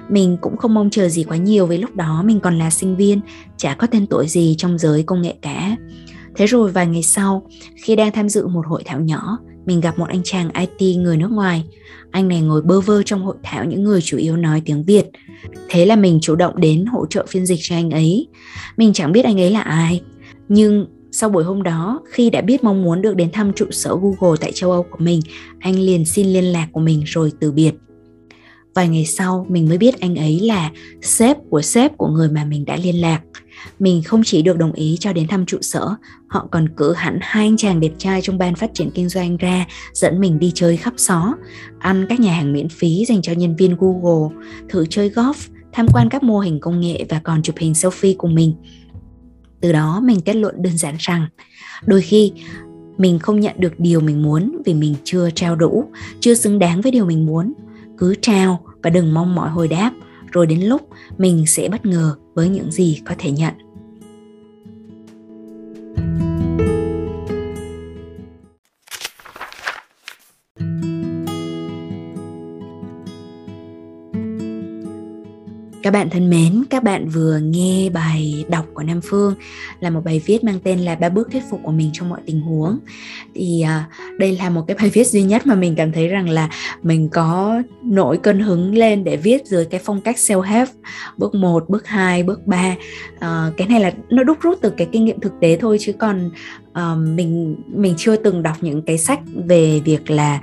Mình 0.09 0.37
cũng 0.41 0.57
không 0.57 0.73
mong 0.73 0.89
chờ 0.89 1.09
gì 1.09 1.23
quá 1.23 1.37
nhiều 1.37 1.65
vì 1.65 1.77
lúc 1.77 1.95
đó 1.95 2.23
mình 2.25 2.39
còn 2.39 2.57
là 2.57 2.69
sinh 2.69 2.95
viên, 2.95 3.19
chả 3.57 3.73
có 3.73 3.87
tên 3.87 4.07
tuổi 4.07 4.27
gì 4.27 4.55
trong 4.57 4.77
giới 4.77 5.03
công 5.03 5.21
nghệ 5.21 5.33
cả. 5.41 5.75
Thế 6.35 6.45
rồi 6.45 6.71
vài 6.71 6.87
ngày 6.87 7.03
sau, 7.03 7.47
khi 7.83 7.95
đang 7.95 8.11
tham 8.11 8.29
dự 8.29 8.47
một 8.47 8.67
hội 8.67 8.83
thảo 8.85 9.01
nhỏ, 9.01 9.37
mình 9.65 9.81
gặp 9.81 9.99
một 9.99 10.09
anh 10.09 10.21
chàng 10.23 10.49
IT 10.53 10.97
người 10.97 11.17
nước 11.17 11.31
ngoài. 11.31 11.63
Anh 12.11 12.27
này 12.27 12.41
ngồi 12.41 12.61
bơ 12.61 12.81
vơ 12.81 13.03
trong 13.03 13.25
hội 13.25 13.35
thảo 13.43 13.65
những 13.65 13.83
người 13.83 14.01
chủ 14.01 14.17
yếu 14.17 14.37
nói 14.37 14.61
tiếng 14.65 14.83
Việt. 14.83 15.05
Thế 15.69 15.85
là 15.85 15.95
mình 15.95 16.19
chủ 16.21 16.35
động 16.35 16.61
đến 16.61 16.85
hỗ 16.85 17.05
trợ 17.05 17.25
phiên 17.29 17.45
dịch 17.45 17.59
cho 17.61 17.75
anh 17.75 17.91
ấy. 17.91 18.27
Mình 18.77 18.93
chẳng 18.93 19.11
biết 19.11 19.25
anh 19.25 19.41
ấy 19.41 19.51
là 19.51 19.61
ai, 19.61 20.01
nhưng 20.49 20.85
sau 21.11 21.29
buổi 21.29 21.43
hôm 21.43 21.63
đó, 21.63 22.01
khi 22.09 22.29
đã 22.29 22.41
biết 22.41 22.63
mong 22.63 22.83
muốn 22.83 23.01
được 23.01 23.15
đến 23.15 23.31
thăm 23.31 23.53
trụ 23.53 23.65
sở 23.71 23.97
Google 24.01 24.37
tại 24.41 24.51
châu 24.51 24.71
Âu 24.71 24.83
của 24.83 24.97
mình, 24.99 25.19
anh 25.59 25.79
liền 25.79 26.05
xin 26.05 26.27
liên 26.27 26.43
lạc 26.43 26.67
của 26.71 26.79
mình 26.79 27.03
rồi 27.05 27.31
từ 27.39 27.51
biệt. 27.51 27.71
Vài 28.75 28.87
ngày 28.87 29.05
sau, 29.05 29.45
mình 29.49 29.69
mới 29.69 29.77
biết 29.77 29.99
anh 29.99 30.15
ấy 30.15 30.39
là 30.39 30.71
sếp 31.01 31.37
của 31.49 31.61
sếp 31.61 31.97
của 31.97 32.07
người 32.07 32.29
mà 32.29 32.45
mình 32.45 32.65
đã 32.65 32.75
liên 32.75 33.01
lạc. 33.01 33.21
Mình 33.79 34.03
không 34.03 34.21
chỉ 34.25 34.41
được 34.41 34.57
đồng 34.57 34.71
ý 34.71 34.97
cho 34.99 35.13
đến 35.13 35.27
thăm 35.27 35.45
trụ 35.45 35.57
sở, 35.61 35.95
họ 36.27 36.47
còn 36.51 36.69
cử 36.69 36.93
hẳn 36.93 37.19
hai 37.21 37.45
anh 37.45 37.57
chàng 37.57 37.79
đẹp 37.79 37.91
trai 37.97 38.21
trong 38.21 38.37
ban 38.37 38.55
phát 38.55 38.73
triển 38.73 38.89
kinh 38.93 39.09
doanh 39.09 39.37
ra 39.37 39.65
dẫn 39.93 40.19
mình 40.19 40.39
đi 40.39 40.51
chơi 40.55 40.77
khắp 40.77 40.93
xó, 40.97 41.35
ăn 41.79 42.05
các 42.09 42.19
nhà 42.19 42.33
hàng 42.33 42.53
miễn 42.53 42.69
phí 42.69 43.05
dành 43.05 43.21
cho 43.21 43.33
nhân 43.33 43.55
viên 43.55 43.75
Google, 43.79 44.35
thử 44.69 44.85
chơi 44.85 45.09
golf, 45.09 45.33
tham 45.71 45.87
quan 45.93 46.09
các 46.09 46.23
mô 46.23 46.39
hình 46.39 46.59
công 46.59 46.81
nghệ 46.81 47.05
và 47.09 47.19
còn 47.23 47.41
chụp 47.41 47.55
hình 47.57 47.73
selfie 47.73 48.15
cùng 48.17 48.35
mình 48.35 48.53
từ 49.61 49.71
đó 49.71 50.01
mình 50.03 50.21
kết 50.21 50.35
luận 50.35 50.55
đơn 50.61 50.77
giản 50.77 50.95
rằng, 50.99 51.27
đôi 51.85 52.01
khi 52.01 52.33
mình 52.97 53.19
không 53.19 53.39
nhận 53.39 53.55
được 53.57 53.79
điều 53.79 53.99
mình 53.99 54.23
muốn 54.23 54.61
vì 54.65 54.73
mình 54.73 54.95
chưa 55.03 55.29
trao 55.29 55.55
đủ, 55.55 55.91
chưa 56.19 56.33
xứng 56.33 56.59
đáng 56.59 56.81
với 56.81 56.91
điều 56.91 57.05
mình 57.05 57.25
muốn. 57.25 57.53
Cứ 57.97 58.15
trao 58.21 58.65
và 58.83 58.89
đừng 58.89 59.13
mong 59.13 59.35
mọi 59.35 59.49
hồi 59.49 59.67
đáp, 59.67 59.91
rồi 60.31 60.47
đến 60.47 60.61
lúc 60.61 60.81
mình 61.17 61.45
sẽ 61.47 61.69
bất 61.69 61.85
ngờ 61.85 62.15
với 62.33 62.49
những 62.49 62.71
gì 62.71 63.01
có 63.05 63.15
thể 63.17 63.31
nhận. 63.31 63.53
Các 75.87 75.91
bạn 75.91 76.09
thân 76.09 76.29
mến, 76.29 76.63
các 76.69 76.83
bạn 76.83 77.09
vừa 77.09 77.37
nghe 77.37 77.89
bài 77.89 78.45
đọc 78.49 78.65
của 78.73 78.83
Nam 78.83 79.01
Phương 79.03 79.33
là 79.79 79.89
một 79.89 80.01
bài 80.05 80.21
viết 80.25 80.43
mang 80.43 80.59
tên 80.63 80.79
là 80.79 80.95
ba 80.95 81.09
bước 81.09 81.27
thuyết 81.31 81.43
phục 81.49 81.59
của 81.63 81.71
mình 81.71 81.89
trong 81.93 82.09
mọi 82.09 82.19
tình 82.25 82.41
huống. 82.41 82.79
Thì 83.35 83.61
à, 83.61 83.89
đây 84.17 84.37
là 84.37 84.49
một 84.49 84.63
cái 84.67 84.77
bài 84.77 84.89
viết 84.89 85.07
duy 85.07 85.23
nhất 85.23 85.47
mà 85.47 85.55
mình 85.55 85.75
cảm 85.75 85.91
thấy 85.91 86.07
rằng 86.07 86.29
là 86.29 86.49
mình 86.83 87.09
có 87.09 87.61
nổi 87.83 88.19
cơn 88.23 88.39
hứng 88.39 88.75
lên 88.75 89.03
để 89.03 89.17
viết 89.17 89.45
dưới 89.45 89.65
cái 89.65 89.79
phong 89.83 90.01
cách 90.01 90.15
self-help 90.15 90.65
bước 91.17 91.35
1, 91.35 91.69
bước 91.69 91.87
2, 91.87 92.23
bước 92.23 92.47
3. 92.47 92.75
À, 93.19 93.51
cái 93.57 93.67
này 93.67 93.79
là 93.79 93.91
nó 94.09 94.23
đúc 94.23 94.37
rút 94.41 94.59
từ 94.61 94.69
cái 94.69 94.87
kinh 94.91 95.05
nghiệm 95.05 95.19
thực 95.19 95.33
tế 95.41 95.57
thôi 95.61 95.77
chứ 95.79 95.93
còn 95.93 96.31
uh, 96.69 96.97
mình 96.97 97.55
mình 97.67 97.93
chưa 97.97 98.15
từng 98.15 98.43
đọc 98.43 98.55
những 98.61 98.81
cái 98.81 98.97
sách 98.97 99.19
về 99.45 99.81
việc 99.85 100.09
là 100.09 100.41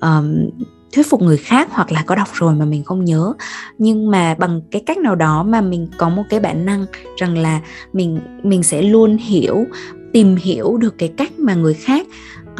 um, 0.00 0.50
thuyết 0.96 1.10
phục 1.10 1.22
người 1.22 1.36
khác 1.36 1.68
hoặc 1.70 1.92
là 1.92 2.02
có 2.06 2.14
đọc 2.14 2.28
rồi 2.32 2.54
mà 2.54 2.64
mình 2.64 2.84
không 2.84 3.04
nhớ. 3.04 3.32
Nhưng 3.78 4.10
mà 4.10 4.34
bằng 4.38 4.60
cái 4.70 4.82
cách 4.86 4.98
nào 4.98 5.14
đó 5.14 5.42
mà 5.42 5.60
mình 5.60 5.88
có 5.98 6.08
một 6.08 6.22
cái 6.30 6.40
bản 6.40 6.66
năng 6.66 6.86
rằng 7.16 7.38
là 7.38 7.60
mình 7.92 8.18
mình 8.42 8.62
sẽ 8.62 8.82
luôn 8.82 9.16
hiểu, 9.16 9.64
tìm 10.12 10.36
hiểu 10.36 10.76
được 10.76 10.98
cái 10.98 11.12
cách 11.16 11.38
mà 11.38 11.54
người 11.54 11.74
khác 11.74 12.06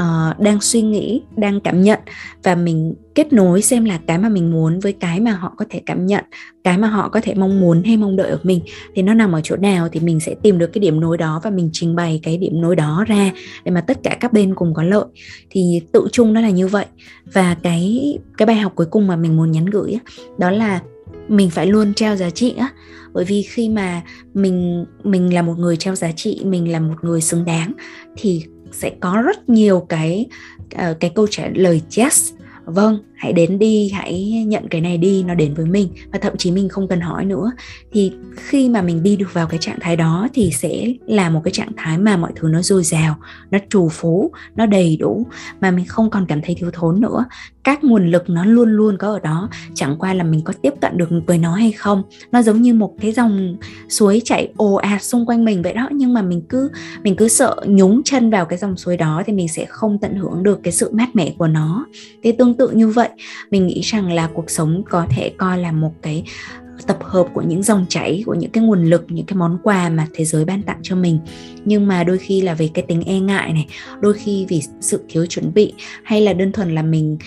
uh, 0.00 0.38
đang 0.38 0.60
suy 0.60 0.82
nghĩ 0.82 1.22
đang 1.36 1.60
cảm 1.60 1.82
nhận 1.82 2.00
và 2.42 2.54
mình 2.54 2.94
kết 3.14 3.32
nối 3.32 3.62
xem 3.62 3.84
là 3.84 4.00
cái 4.06 4.18
mà 4.18 4.28
mình 4.28 4.52
muốn 4.52 4.80
với 4.80 4.92
cái 4.92 5.20
mà 5.20 5.30
họ 5.30 5.54
có 5.56 5.64
thể 5.70 5.82
cảm 5.86 6.06
nhận 6.06 6.24
cái 6.64 6.78
mà 6.78 6.88
họ 6.88 7.08
có 7.08 7.20
thể 7.20 7.34
mong 7.34 7.60
muốn 7.60 7.82
hay 7.84 7.96
mong 7.96 8.16
đợi 8.16 8.30
ở 8.30 8.38
mình 8.42 8.60
thì 8.94 9.02
nó 9.02 9.14
nằm 9.14 9.32
ở 9.32 9.40
chỗ 9.44 9.56
nào 9.56 9.88
thì 9.92 10.00
mình 10.00 10.20
sẽ 10.20 10.34
tìm 10.42 10.58
được 10.58 10.66
cái 10.66 10.80
điểm 10.80 11.00
nối 11.00 11.18
đó 11.18 11.40
và 11.44 11.50
mình 11.50 11.70
trình 11.72 11.96
bày 11.96 12.20
cái 12.22 12.36
điểm 12.36 12.60
nối 12.60 12.76
đó 12.76 13.04
ra 13.08 13.32
để 13.64 13.72
mà 13.72 13.80
tất 13.80 13.98
cả 14.02 14.16
các 14.20 14.32
bên 14.32 14.54
cùng 14.54 14.74
có 14.74 14.82
lợi. 14.82 15.04
Thì 15.50 15.80
tự 15.92 16.08
chung 16.12 16.32
nó 16.32 16.40
là 16.40 16.50
như 16.50 16.68
vậy. 16.68 16.86
Và 17.32 17.56
cái 17.62 18.18
cái 18.38 18.46
bài 18.46 18.56
học 18.56 18.72
cuối 18.74 18.86
cùng 18.90 19.06
mà 19.06 19.16
mình 19.16 19.36
muốn 19.36 19.50
nhắn 19.50 19.66
gửi 19.66 19.98
đó 20.38 20.50
là 20.50 20.80
mình 21.28 21.50
phải 21.50 21.66
luôn 21.66 21.94
trao 21.94 22.16
giá 22.16 22.30
trị 22.30 22.54
á. 22.58 22.68
Bởi 23.12 23.24
vì 23.24 23.42
khi 23.42 23.68
mà 23.68 24.02
mình 24.34 24.84
mình 25.04 25.34
là 25.34 25.42
một 25.42 25.58
người 25.58 25.76
trao 25.76 25.94
giá 25.94 26.12
trị 26.12 26.40
mình 26.44 26.72
là 26.72 26.80
một 26.80 27.04
người 27.04 27.20
xứng 27.20 27.44
đáng 27.44 27.72
thì 28.16 28.44
sẽ 28.72 28.90
có 29.00 29.22
rất 29.22 29.48
nhiều 29.48 29.86
cái 29.88 30.26
ờ, 30.74 30.96
cái 31.00 31.10
câu 31.14 31.26
trả 31.30 31.48
lời 31.54 31.82
yes. 31.96 32.32
Vâng 32.64 32.98
hãy 33.16 33.32
đến 33.32 33.58
đi, 33.58 33.88
hãy 33.88 34.44
nhận 34.46 34.68
cái 34.68 34.80
này 34.80 34.98
đi, 34.98 35.22
nó 35.22 35.34
đến 35.34 35.54
với 35.54 35.66
mình. 35.66 35.88
Và 36.12 36.18
thậm 36.18 36.36
chí 36.36 36.50
mình 36.50 36.68
không 36.68 36.88
cần 36.88 37.00
hỏi 37.00 37.24
nữa. 37.24 37.52
Thì 37.92 38.12
khi 38.36 38.68
mà 38.68 38.82
mình 38.82 39.02
đi 39.02 39.16
được 39.16 39.32
vào 39.32 39.46
cái 39.46 39.58
trạng 39.62 39.78
thái 39.80 39.96
đó 39.96 40.28
thì 40.34 40.50
sẽ 40.50 40.92
là 41.06 41.30
một 41.30 41.40
cái 41.44 41.52
trạng 41.52 41.72
thái 41.76 41.98
mà 41.98 42.16
mọi 42.16 42.32
thứ 42.36 42.48
nó 42.48 42.62
dồi 42.62 42.84
dào, 42.84 43.16
nó 43.50 43.58
trù 43.68 43.88
phú, 43.88 44.30
nó 44.56 44.66
đầy 44.66 44.96
đủ. 44.96 45.26
Mà 45.60 45.70
mình 45.70 45.84
không 45.86 46.10
còn 46.10 46.26
cảm 46.26 46.42
thấy 46.42 46.54
thiếu 46.54 46.70
thốn 46.72 47.00
nữa. 47.00 47.24
Các 47.64 47.84
nguồn 47.84 48.10
lực 48.10 48.30
nó 48.30 48.44
luôn 48.44 48.70
luôn 48.70 48.96
có 48.98 49.08
ở 49.08 49.18
đó. 49.18 49.48
Chẳng 49.74 49.96
qua 49.98 50.14
là 50.14 50.24
mình 50.24 50.40
có 50.40 50.52
tiếp 50.62 50.74
cận 50.80 50.96
được 50.96 51.08
với 51.26 51.38
nó 51.38 51.54
hay 51.54 51.72
không. 51.72 52.02
Nó 52.32 52.42
giống 52.42 52.62
như 52.62 52.74
một 52.74 52.94
cái 53.00 53.12
dòng 53.12 53.56
suối 53.88 54.22
chảy 54.24 54.52
ồ 54.56 54.74
ạt 54.74 55.02
xung 55.02 55.26
quanh 55.26 55.44
mình 55.44 55.62
vậy 55.62 55.72
đó. 55.72 55.88
Nhưng 55.92 56.14
mà 56.14 56.22
mình 56.22 56.42
cứ 56.48 56.70
mình 57.02 57.16
cứ 57.16 57.28
sợ 57.28 57.56
nhúng 57.66 58.02
chân 58.04 58.30
vào 58.30 58.44
cái 58.44 58.58
dòng 58.58 58.76
suối 58.76 58.96
đó 58.96 59.22
thì 59.26 59.32
mình 59.32 59.48
sẽ 59.48 59.64
không 59.64 59.98
tận 59.98 60.14
hưởng 60.14 60.42
được 60.42 60.60
cái 60.62 60.72
sự 60.72 60.90
mát 60.92 61.16
mẻ 61.16 61.34
của 61.38 61.48
nó. 61.48 61.86
Thế 62.22 62.32
tương 62.32 62.54
tự 62.54 62.70
như 62.70 62.88
vậy 62.88 63.05
mình 63.50 63.66
nghĩ 63.66 63.80
rằng 63.80 64.12
là 64.12 64.28
cuộc 64.34 64.50
sống 64.50 64.82
có 64.90 65.06
thể 65.10 65.32
coi 65.38 65.58
là 65.58 65.72
một 65.72 65.92
cái 66.02 66.24
ờ, 66.58 66.66
tập 66.86 66.98
hợp 67.00 67.26
của 67.34 67.42
những 67.42 67.62
dòng 67.62 67.86
chảy, 67.88 68.22
của 68.26 68.34
những 68.34 68.50
cái 68.50 68.64
nguồn 68.64 68.84
lực, 68.84 69.04
những 69.08 69.26
cái 69.26 69.36
món 69.36 69.58
quà 69.62 69.88
mà 69.88 70.06
thế 70.14 70.24
giới 70.24 70.44
ban 70.44 70.62
tặng 70.62 70.78
cho 70.82 70.96
mình. 70.96 71.18
Nhưng 71.64 71.86
mà 71.86 72.04
đôi 72.04 72.18
khi 72.18 72.40
là 72.40 72.54
vì 72.54 72.68
cái 72.68 72.84
tính 72.88 73.02
e 73.06 73.20
ngại 73.20 73.52
này, 73.52 73.66
đôi 74.00 74.14
khi 74.14 74.46
vì 74.48 74.62
sự 74.80 75.04
thiếu 75.08 75.26
chuẩn 75.26 75.54
bị 75.54 75.72
hay 76.02 76.20
là 76.20 76.32
đơn 76.32 76.52
thuần 76.52 76.74
là 76.74 76.82
mình 76.82 77.18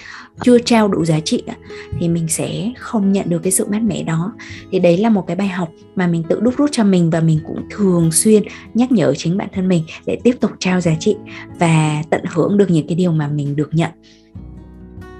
chưa 0.44 0.60
trao 0.60 0.88
đủ 0.88 1.06
giá 1.06 1.20
trị 1.20 1.44
thì 2.00 2.08
mình 2.08 2.28
sẽ 2.28 2.72
không 2.78 3.12
nhận 3.12 3.30
được 3.30 3.40
cái 3.44 3.52
sự 3.52 3.66
mát 3.72 3.82
mẻ 3.82 4.04
đó. 4.04 4.34
Thì 4.72 4.80
đấy 4.80 4.98
là 4.98 5.10
một 5.10 5.24
cái 5.28 5.36
bài 5.36 5.48
học 5.48 5.70
mà 5.96 6.08
mình 6.08 6.24
tự 6.30 6.40
đúc 6.40 6.54
rút 6.58 6.70
cho 6.72 6.84
mình 6.84 7.10
và 7.10 7.20
mình 7.20 7.40
cũng 7.48 7.62
thường 7.70 8.12
xuyên 8.12 8.44
nhắc 8.74 8.92
nhở 8.92 9.14
chính 9.18 9.38
bản 9.38 9.48
thân 9.54 9.68
mình 9.68 9.84
để 10.06 10.18
tiếp 10.24 10.36
tục 10.40 10.52
trao 10.60 10.82
giá 10.82 10.96
trị 11.00 11.16
và 11.60 12.04
tận 12.10 12.22
hưởng 12.28 12.58
được 12.58 12.70
những 12.70 12.88
cái 12.88 12.96
điều 12.96 13.12
mà 13.12 13.28
mình 13.28 13.56
được 13.56 13.70
nhận 13.72 13.92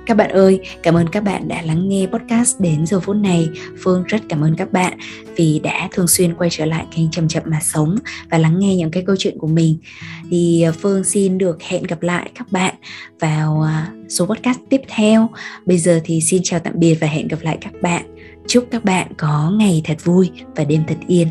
các 0.10 0.16
bạn 0.16 0.30
ơi, 0.30 0.60
cảm 0.84 0.96
ơn 0.96 1.08
các 1.08 1.24
bạn 1.24 1.48
đã 1.48 1.62
lắng 1.62 1.90
nghe 1.90 2.08
podcast 2.08 2.60
đến 2.60 2.86
giờ 2.86 3.00
phút 3.00 3.16
này. 3.16 3.50
Phương 3.84 4.04
rất 4.04 4.22
cảm 4.30 4.42
ơn 4.42 4.56
các 4.56 4.72
bạn 4.72 4.98
vì 5.36 5.60
đã 5.64 5.90
thường 5.92 6.08
xuyên 6.08 6.34
quay 6.34 6.50
trở 6.50 6.66
lại 6.66 6.86
kênh 6.96 7.12
Chậm 7.12 7.28
Chậm 7.28 7.44
Mà 7.46 7.60
Sống 7.62 7.96
và 8.32 8.38
lắng 8.38 8.60
nghe 8.60 8.76
những 8.76 8.92
cái 8.92 9.04
câu 9.08 9.16
chuyện 9.20 9.38
của 9.38 9.48
mình. 9.48 9.78
Thì 10.30 10.62
à, 10.62 10.72
Phương 10.72 11.04
xin 11.04 11.38
được 11.38 11.64
hẹn 11.64 11.84
gặp 11.84 12.02
lại 12.02 12.32
các 12.36 12.52
bạn 12.52 12.76
vào 13.20 13.62
à, 13.62 13.92
số 14.10 14.26
podcast 14.26 14.60
tiếp 14.70 14.82
theo. 14.88 15.30
Bây 15.66 15.78
giờ 15.78 16.00
thì 16.04 16.22
xin 16.22 16.42
chào 16.44 16.60
tạm 16.60 16.74
biệt 16.78 16.96
và 17.02 17.08
hẹn 17.08 17.28
gặp 17.28 17.40
lại 17.42 17.58
các 17.62 17.74
bạn. 17.82 18.04
Chúc 18.48 18.68
các 18.72 18.84
bạn 18.86 19.08
có 19.18 19.52
ngày 19.60 19.82
thật 19.86 19.98
vui 20.04 20.32
và 20.56 20.64
đêm 20.64 20.84
thật 20.88 20.98
yên. 21.08 21.28